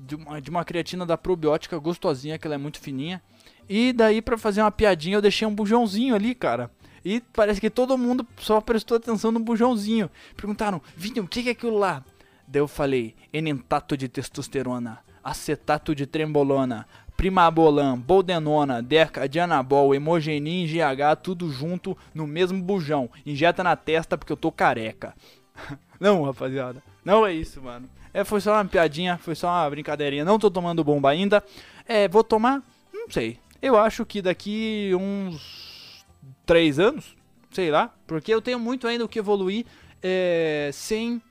de 0.06 0.16
uma, 0.16 0.42
de 0.42 0.50
uma 0.50 0.66
creatina 0.66 1.06
da 1.06 1.18
probiótica 1.18 1.78
gostosinha, 1.78 2.38
que 2.38 2.46
ela 2.46 2.56
é 2.56 2.58
muito 2.58 2.80
fininha. 2.80 3.22
E 3.68 3.94
daí, 3.94 4.22
pra 4.22 4.38
fazer 4.38 4.62
uma 4.62 4.72
piadinha, 4.72 5.16
eu 5.16 5.22
deixei 5.22 5.48
um 5.48 5.56
bujãozinho 5.56 6.14
ali, 6.14 6.36
cara. 6.36 6.70
E 7.06 7.22
parece 7.34 7.60
que 7.60 7.70
todo 7.70 7.98
mundo 7.98 8.26
só 8.38 8.62
prestou 8.62 8.98
atenção 8.98 9.32
no 9.32 9.40
bujãozinho. 9.40 10.10
Perguntaram, 10.36 10.82
Vini, 10.96 11.20
o 11.20 11.28
que 11.28 11.48
é 11.48 11.52
aquilo 11.52 11.78
lá? 11.78 12.04
Daí 12.48 12.62
eu 12.62 12.68
falei, 12.68 13.16
enentato 13.34 13.98
de 13.98 14.08
testosterona, 14.08 15.00
acetato 15.24 15.96
de 15.96 16.06
trembolona, 16.06 16.86
primabolan, 17.16 17.98
boldenona, 17.98 18.82
deca, 18.82 19.28
dianabol, 19.28 19.96
hemogenin, 19.96 20.66
GH, 20.66 21.22
tudo 21.22 21.50
junto 21.52 21.98
no 22.14 22.28
mesmo 22.28 22.62
bujão. 22.62 23.10
Injeta 23.26 23.64
na 23.64 23.76
testa 23.76 24.18
porque 24.18 24.34
eu 24.34 24.38
tô 24.38 24.52
careca. 24.52 25.14
Não, 26.04 26.22
rapaziada. 26.24 26.84
Não 27.06 27.26
é 27.26 27.32
isso, 27.32 27.62
mano. 27.62 27.90
É, 28.14 28.26
foi 28.26 28.42
só 28.42 28.56
uma 28.56 28.66
piadinha, 28.66 29.18
foi 29.18 29.36
só 29.36 29.48
uma 29.48 29.70
brincadeirinha. 29.70 30.26
Não 30.26 30.38
tô 30.38 30.52
tomando 30.52 30.84
bomba 30.84 31.10
ainda. 31.10 31.42
É, 31.88 32.10
vou 32.10 32.26
tomar? 32.26 32.62
Não 32.94 33.10
sei. 33.10 33.40
Eu 33.62 33.78
acho 33.78 34.06
que 34.06 34.22
daqui 34.22 34.92
uns 35.00 36.06
três 36.46 36.78
anos, 36.78 37.16
sei 37.52 37.72
lá, 37.72 37.90
porque 38.06 38.34
eu 38.34 38.42
tenho 38.42 38.60
muito 38.60 38.86
ainda 38.86 39.06
o 39.06 39.08
que 39.08 39.18
evoluir 39.18 39.66
é, 40.04 40.72
sem 40.74 41.22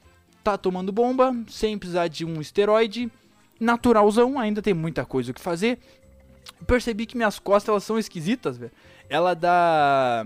tá 0.42 0.56
tomando 0.56 0.90
bomba, 0.90 1.36
sem 1.48 1.76
precisar 1.76 2.08
de 2.08 2.24
um 2.24 2.40
esteroide, 2.40 3.12
naturalzão, 3.60 4.38
ainda 4.38 4.62
tem 4.62 4.72
muita 4.72 5.04
coisa 5.04 5.32
o 5.32 5.34
que 5.34 5.40
fazer. 5.42 5.80
Percebi 6.66 7.04
que 7.04 7.14
minhas 7.14 7.38
costas 7.38 7.68
elas 7.68 7.84
são 7.84 7.98
esquisitas, 7.98 8.56
velho. 8.56 8.72
Ela 9.10 9.34
dá, 9.34 10.24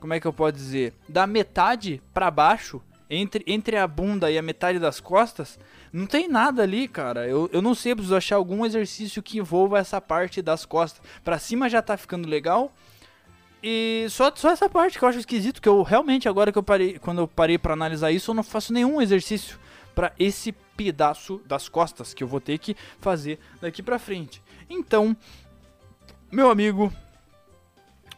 como 0.00 0.12
é 0.12 0.18
que 0.18 0.26
eu 0.26 0.32
posso 0.32 0.54
dizer, 0.54 0.92
da 1.08 1.28
metade 1.28 2.02
para 2.12 2.28
baixo, 2.28 2.82
entre, 3.08 3.44
entre 3.46 3.76
a 3.76 3.86
bunda 3.86 4.30
e 4.30 4.38
a 4.38 4.42
metade 4.42 4.78
das 4.78 5.00
costas, 5.00 5.58
não 5.92 6.06
tem 6.06 6.28
nada 6.28 6.62
ali, 6.62 6.88
cara. 6.88 7.26
Eu, 7.26 7.48
eu 7.52 7.62
não 7.62 7.74
sei, 7.74 7.94
preciso 7.94 8.16
achar 8.16 8.36
algum 8.36 8.64
exercício 8.64 9.22
que 9.22 9.38
envolva 9.38 9.78
essa 9.78 10.00
parte 10.00 10.40
das 10.42 10.64
costas. 10.64 11.02
Pra 11.22 11.38
cima 11.38 11.68
já 11.68 11.80
tá 11.80 11.96
ficando 11.96 12.28
legal, 12.28 12.72
e 13.66 14.06
só, 14.10 14.30
só 14.34 14.50
essa 14.50 14.68
parte 14.68 14.98
que 14.98 15.04
eu 15.04 15.08
acho 15.08 15.20
esquisito, 15.20 15.62
que 15.62 15.68
eu 15.68 15.82
realmente, 15.82 16.28
agora 16.28 16.52
que 16.52 16.58
eu 16.58 16.62
parei, 16.62 16.98
quando 16.98 17.22
eu 17.22 17.26
parei 17.26 17.56
para 17.56 17.72
analisar 17.72 18.10
isso, 18.10 18.30
eu 18.30 18.34
não 18.34 18.42
faço 18.42 18.74
nenhum 18.74 19.00
exercício 19.00 19.58
para 19.94 20.12
esse 20.18 20.52
pedaço 20.76 21.40
das 21.46 21.66
costas 21.66 22.12
que 22.12 22.22
eu 22.22 22.28
vou 22.28 22.42
ter 22.42 22.58
que 22.58 22.76
fazer 23.00 23.38
daqui 23.62 23.82
para 23.82 23.98
frente. 23.98 24.42
Então, 24.68 25.16
meu 26.30 26.50
amigo, 26.50 26.92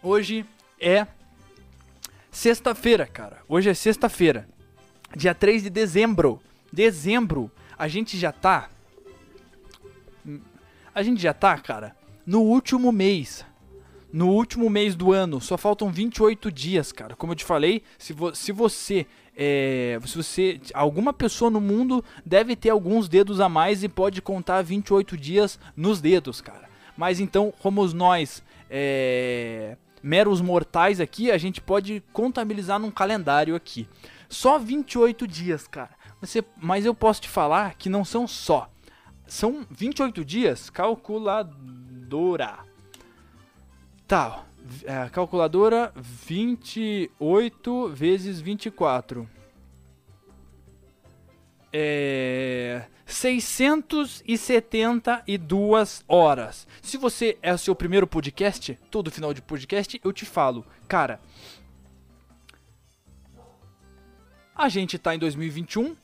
hoje 0.03 0.44
é 0.81 1.07
sexta-feira, 2.29 3.07
cara. 3.07 3.38
Hoje 3.49 3.70
é 3.70 3.75
sexta-feira, 3.75 4.49
dia 5.14 5.35
3 5.35 5.64
de 5.64 5.71
dezembro. 5.71 6.40
Dezembro, 6.73 7.51
a 7.79 7.87
gente 7.88 8.19
já 8.19 8.33
tá 8.33 8.71
a 10.95 11.03
gente 11.03 11.21
já 11.21 11.35
tá, 11.35 11.59
cara, 11.59 11.95
no 12.27 12.40
último 12.40 12.90
mês 12.90 13.45
no 14.16 14.31
último 14.31 14.71
mês 14.71 14.97
do 14.97 15.12
ano. 15.12 15.42
Só 15.42 15.59
faltam 15.59 15.90
28 15.90 16.51
dias, 16.51 16.90
cara. 16.90 17.14
Como 17.14 17.33
eu 17.33 17.37
te 17.37 17.45
falei, 17.45 17.83
se, 17.99 18.14
vo 18.14 18.35
se 18.35 18.51
você. 18.51 19.07
É, 19.37 19.99
se 20.07 20.16
você. 20.16 20.59
Alguma 20.73 21.12
pessoa 21.12 21.51
no 21.51 21.61
mundo 21.61 22.03
deve 22.25 22.57
ter 22.57 22.71
alguns 22.71 23.11
dedos 23.11 23.40
a 23.40 23.49
mais 23.49 23.85
e 23.85 23.90
pode 23.90 24.23
contar 24.23 24.62
28 24.62 25.19
dias 25.19 25.59
nos 25.77 26.01
dedos, 26.01 26.40
cara. 26.40 26.66
Mas 26.97 27.21
então, 27.21 27.53
como 27.61 27.87
nós. 27.88 28.42
É, 28.71 29.77
meros 30.03 30.40
mortais 30.40 30.99
aqui, 30.99 31.31
a 31.31 31.37
gente 31.37 31.61
pode 31.61 32.03
contabilizar 32.12 32.79
num 32.79 32.90
calendário 32.90 33.55
aqui. 33.55 33.87
Só 34.29 34.59
28 34.59 35.27
dias, 35.27 35.67
cara. 35.67 35.91
Você, 36.21 36.45
mas 36.57 36.85
eu 36.85 36.95
posso 36.95 37.23
te 37.23 37.29
falar 37.29 37.75
que 37.75 37.89
não 37.89 38.05
são 38.05 38.27
só. 38.27 38.71
São 39.27 39.67
28 39.71 40.25
dias 40.25 40.71
calculadora. 40.71 42.59
Tá, 44.07 44.45
é, 44.85 45.09
calculadora 45.11 45.93
28 45.97 47.89
vezes 47.89 48.41
24. 48.41 49.29
É 51.73 52.87
672 53.07 56.05
horas. 56.09 56.67
Se 56.83 56.97
você 56.97 57.39
é 57.41 57.55
o 57.55 57.59
seu 57.59 57.73
primeiro 57.75 58.07
podcast, 58.07 58.79
todo 58.91 59.11
final 59.12 59.33
de 59.33 59.41
podcast 59.41 59.99
eu 60.03 60.12
te 60.12 60.27
falo, 60.27 60.67
cara, 60.89 61.21
a 64.57 64.69
gente 64.69 64.99
tá 64.99 65.14
em 65.14 65.19
2021, 65.19 65.95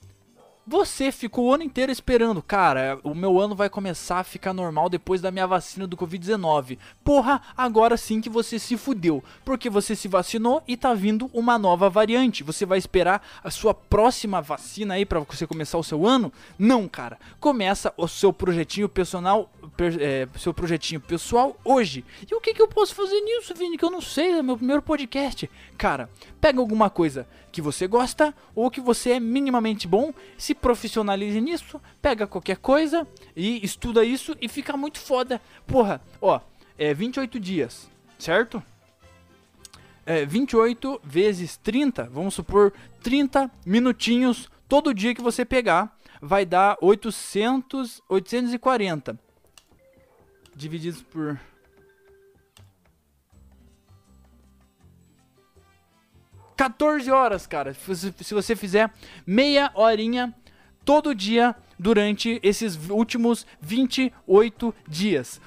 você 0.65 1.11
ficou 1.11 1.47
o 1.47 1.55
ano 1.55 1.65
inteiro 1.65 1.91
esperando, 1.91 2.41
cara, 2.41 2.97
o 3.03 3.17
meu 3.17 3.41
ano 3.41 3.53
vai 3.53 3.69
começar 3.69 4.21
a 4.21 4.25
ficar 4.25 4.53
normal 4.53 4.89
depois 4.89 5.21
da 5.21 5.29
minha 5.29 5.47
vacina 5.47 5.89
do 5.89 5.97
Covid-19. 5.97 6.79
Porra, 7.03 7.43
agora 7.57 7.97
sim 7.97 8.21
que 8.21 8.29
você 8.29 8.61
se 8.61 8.77
fudeu, 8.77 9.25
porque 9.45 9.69
você 9.69 9.97
se 9.97 10.07
vacinou 10.07 10.63
e 10.69 10.77
tá 10.77 10.95
vindo 10.95 11.29
uma 11.33 11.59
nova 11.59 11.91
variante. 11.91 12.45
Você 12.45 12.65
vai 12.65 12.79
esperar 12.79 13.27
a 13.43 13.51
sua 13.51 13.75
próxima 13.75 14.41
vacina 14.41 14.95
aí 14.95 15.05
para 15.05 15.19
você 15.19 15.49
começar 15.49 15.79
o 15.79 15.83
seu 15.83 16.07
ano? 16.07 16.33
Não, 16.57 16.87
cara. 16.87 17.19
Começa 17.41 17.93
o 17.97 18.07
seu 18.07 18.33
projetinho 18.33 18.89
personal, 18.89 19.51
per, 19.77 19.97
é, 20.01 20.29
seu 20.39 20.55
projetinho 20.55 21.01
pessoal 21.01 21.57
hoje. 21.65 22.05
E 22.31 22.35
o 22.37 22.41
que, 22.41 22.55
que 22.55 22.63
eu 22.63 22.69
posso 22.69 22.95
fazer 22.95 23.21
nisso, 23.21 23.53
Vini? 23.53 23.77
Que 23.77 23.85
eu 23.85 23.91
não 23.91 24.01
sei, 24.01 24.31
é 24.31 24.43
meu 24.43 24.57
primeiro 24.57 24.81
podcast. 24.81 25.51
Cara, 25.77 26.09
pega 26.41 26.61
alguma 26.61 26.89
coisa 26.89 27.27
que 27.53 27.61
você 27.61 27.87
gosta 27.87 28.35
ou 28.55 28.71
que 28.71 28.81
você 28.81 29.13
é 29.13 29.21
minimamente 29.21 29.87
bom, 29.87 30.13
se 30.39 30.55
profissionalize 30.55 31.41
nisso, 31.41 31.81
pega 32.01 32.27
qualquer 32.27 32.57
coisa 32.57 33.07
e 33.37 33.65
estuda 33.65 34.05
isso 34.05 34.35
e 34.41 34.49
fica 34.49 34.77
muito 34.77 34.99
foda. 34.99 35.41
Porra, 35.67 36.01
ó, 36.21 36.41
é 36.79 36.95
28 36.95 37.39
dias, 37.39 37.89
certo? 38.19 38.63
É 40.05 40.25
28 40.25 41.01
vezes 41.05 41.57
30, 41.59 42.05
vamos 42.05 42.35
supor 42.35 42.73
30 43.03 43.51
minutinhos 43.65 44.51
todo 44.67 44.95
dia 44.95 45.15
que 45.15 45.23
você 45.23 45.45
pegar, 45.45 45.97
vai 46.21 46.47
dar 46.47 46.77
800, 46.81 48.01
840 48.09 49.19
divididos 50.55 51.03
por 51.03 51.39
14 56.63 57.11
horas, 57.11 57.45
cara. 57.45 57.75
Se 57.75 58.33
você 58.33 58.55
fizer 58.55 58.89
meia 59.27 59.73
horinha 59.75 60.33
todo 60.85 61.13
dia 61.13 61.57
durante 61.77 62.39
esses 62.41 62.79
últimos 62.89 63.45
28 63.61 64.73
dias. 64.87 65.41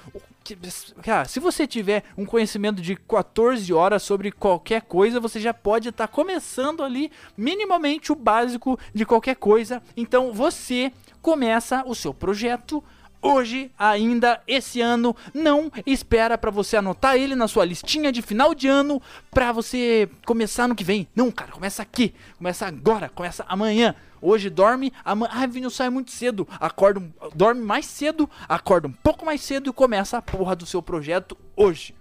Cara, 1.02 1.24
se 1.24 1.40
você 1.40 1.66
tiver 1.66 2.04
um 2.18 2.26
conhecimento 2.26 2.82
de 2.82 2.94
14 2.94 3.72
horas 3.72 4.02
sobre 4.02 4.30
qualquer 4.30 4.82
coisa, 4.82 5.18
você 5.18 5.40
já 5.40 5.54
pode 5.54 5.88
estar 5.88 6.06
tá 6.06 6.12
começando 6.12 6.84
ali 6.84 7.10
minimamente 7.34 8.12
o 8.12 8.14
básico 8.14 8.78
de 8.92 9.06
qualquer 9.06 9.36
coisa. 9.36 9.82
Então 9.96 10.34
você 10.34 10.92
começa 11.22 11.82
o 11.86 11.94
seu 11.94 12.12
projeto 12.12 12.84
hoje, 13.20 13.70
ainda 13.78 14.40
esse 14.46 14.80
ano. 14.80 15.14
Não 15.32 15.70
espera 15.84 16.36
para 16.38 16.50
você 16.50 16.76
anotar 16.76 17.16
ele 17.16 17.34
na 17.34 17.48
sua 17.48 17.64
listinha 17.64 18.12
de 18.12 18.22
final 18.22 18.54
de 18.54 18.68
ano 18.68 19.00
para 19.30 19.52
você 19.52 20.08
começar 20.24 20.68
no 20.68 20.74
que 20.74 20.84
vem. 20.84 21.08
Não, 21.14 21.30
cara, 21.30 21.52
começa 21.52 21.82
aqui, 21.82 22.14
começa 22.36 22.66
agora, 22.66 23.08
começa 23.08 23.44
amanhã. 23.48 23.94
Hoje 24.20 24.48
dorme, 24.48 24.92
amanhã, 25.04 25.30
ah, 25.32 25.46
Vini, 25.46 25.70
sai 25.70 25.90
muito 25.90 26.10
cedo, 26.10 26.48
acorda, 26.58 27.02
dorme 27.34 27.60
mais 27.60 27.86
cedo, 27.86 28.28
acorda 28.48 28.88
um 28.88 28.92
pouco 28.92 29.26
mais 29.26 29.40
cedo 29.40 29.70
e 29.70 29.72
começa 29.72 30.16
a 30.16 30.22
porra 30.22 30.56
do 30.56 30.64
seu 30.64 30.82
projeto 30.82 31.36
hoje. 31.54 31.94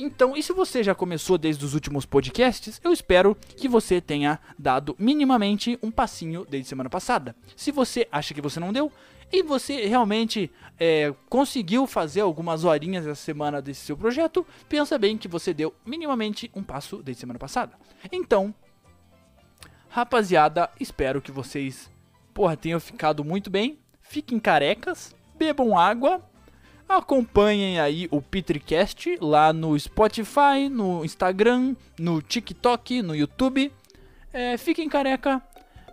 Então, 0.00 0.36
e 0.36 0.42
se 0.44 0.52
você 0.52 0.84
já 0.84 0.94
começou 0.94 1.36
desde 1.36 1.64
os 1.64 1.74
últimos 1.74 2.06
podcasts, 2.06 2.80
eu 2.84 2.92
espero 2.92 3.36
que 3.56 3.68
você 3.68 4.00
tenha 4.00 4.38
dado 4.56 4.94
minimamente 4.96 5.76
um 5.82 5.90
passinho 5.90 6.46
desde 6.48 6.68
semana 6.68 6.88
passada. 6.88 7.34
Se 7.56 7.72
você 7.72 8.06
acha 8.12 8.32
que 8.32 8.40
você 8.40 8.60
não 8.60 8.72
deu, 8.72 8.92
e 9.32 9.42
você 9.42 9.86
realmente 9.86 10.50
é, 10.78 11.12
conseguiu 11.28 11.86
fazer 11.86 12.20
algumas 12.20 12.64
horinhas 12.64 13.06
essa 13.06 13.20
semana 13.20 13.60
desse 13.60 13.80
seu 13.80 13.96
projeto, 13.96 14.46
pensa 14.68 14.98
bem 14.98 15.18
que 15.18 15.28
você 15.28 15.52
deu 15.52 15.74
minimamente 15.84 16.50
um 16.54 16.62
passo 16.62 17.02
desde 17.02 17.20
semana 17.20 17.38
passada. 17.38 17.76
Então, 18.10 18.54
rapaziada, 19.88 20.70
espero 20.78 21.20
que 21.20 21.32
vocês, 21.32 21.90
porra, 22.32 22.56
tenham 22.56 22.80
ficado 22.80 23.24
muito 23.24 23.50
bem. 23.50 23.78
Fiquem 24.00 24.38
carecas, 24.38 25.14
bebam 25.36 25.78
água, 25.78 26.22
acompanhem 26.88 27.78
aí 27.78 28.08
o 28.10 28.22
Petricast 28.22 29.18
lá 29.20 29.52
no 29.52 29.78
Spotify, 29.78 30.68
no 30.70 31.04
Instagram, 31.04 31.76
no 31.98 32.22
TikTok, 32.22 33.02
no 33.02 33.14
YouTube. 33.14 33.70
É, 34.32 34.56
fiquem 34.56 34.88
careca, 34.88 35.42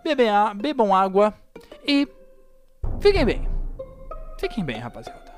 bebam, 0.02 0.56
bebam 0.56 0.94
água 0.94 1.34
e 1.86 2.08
fiquem 3.00 3.24
bem. 3.24 3.48
Fiquem 4.38 4.64
bem, 4.64 4.78
rapaziada. 4.78 5.35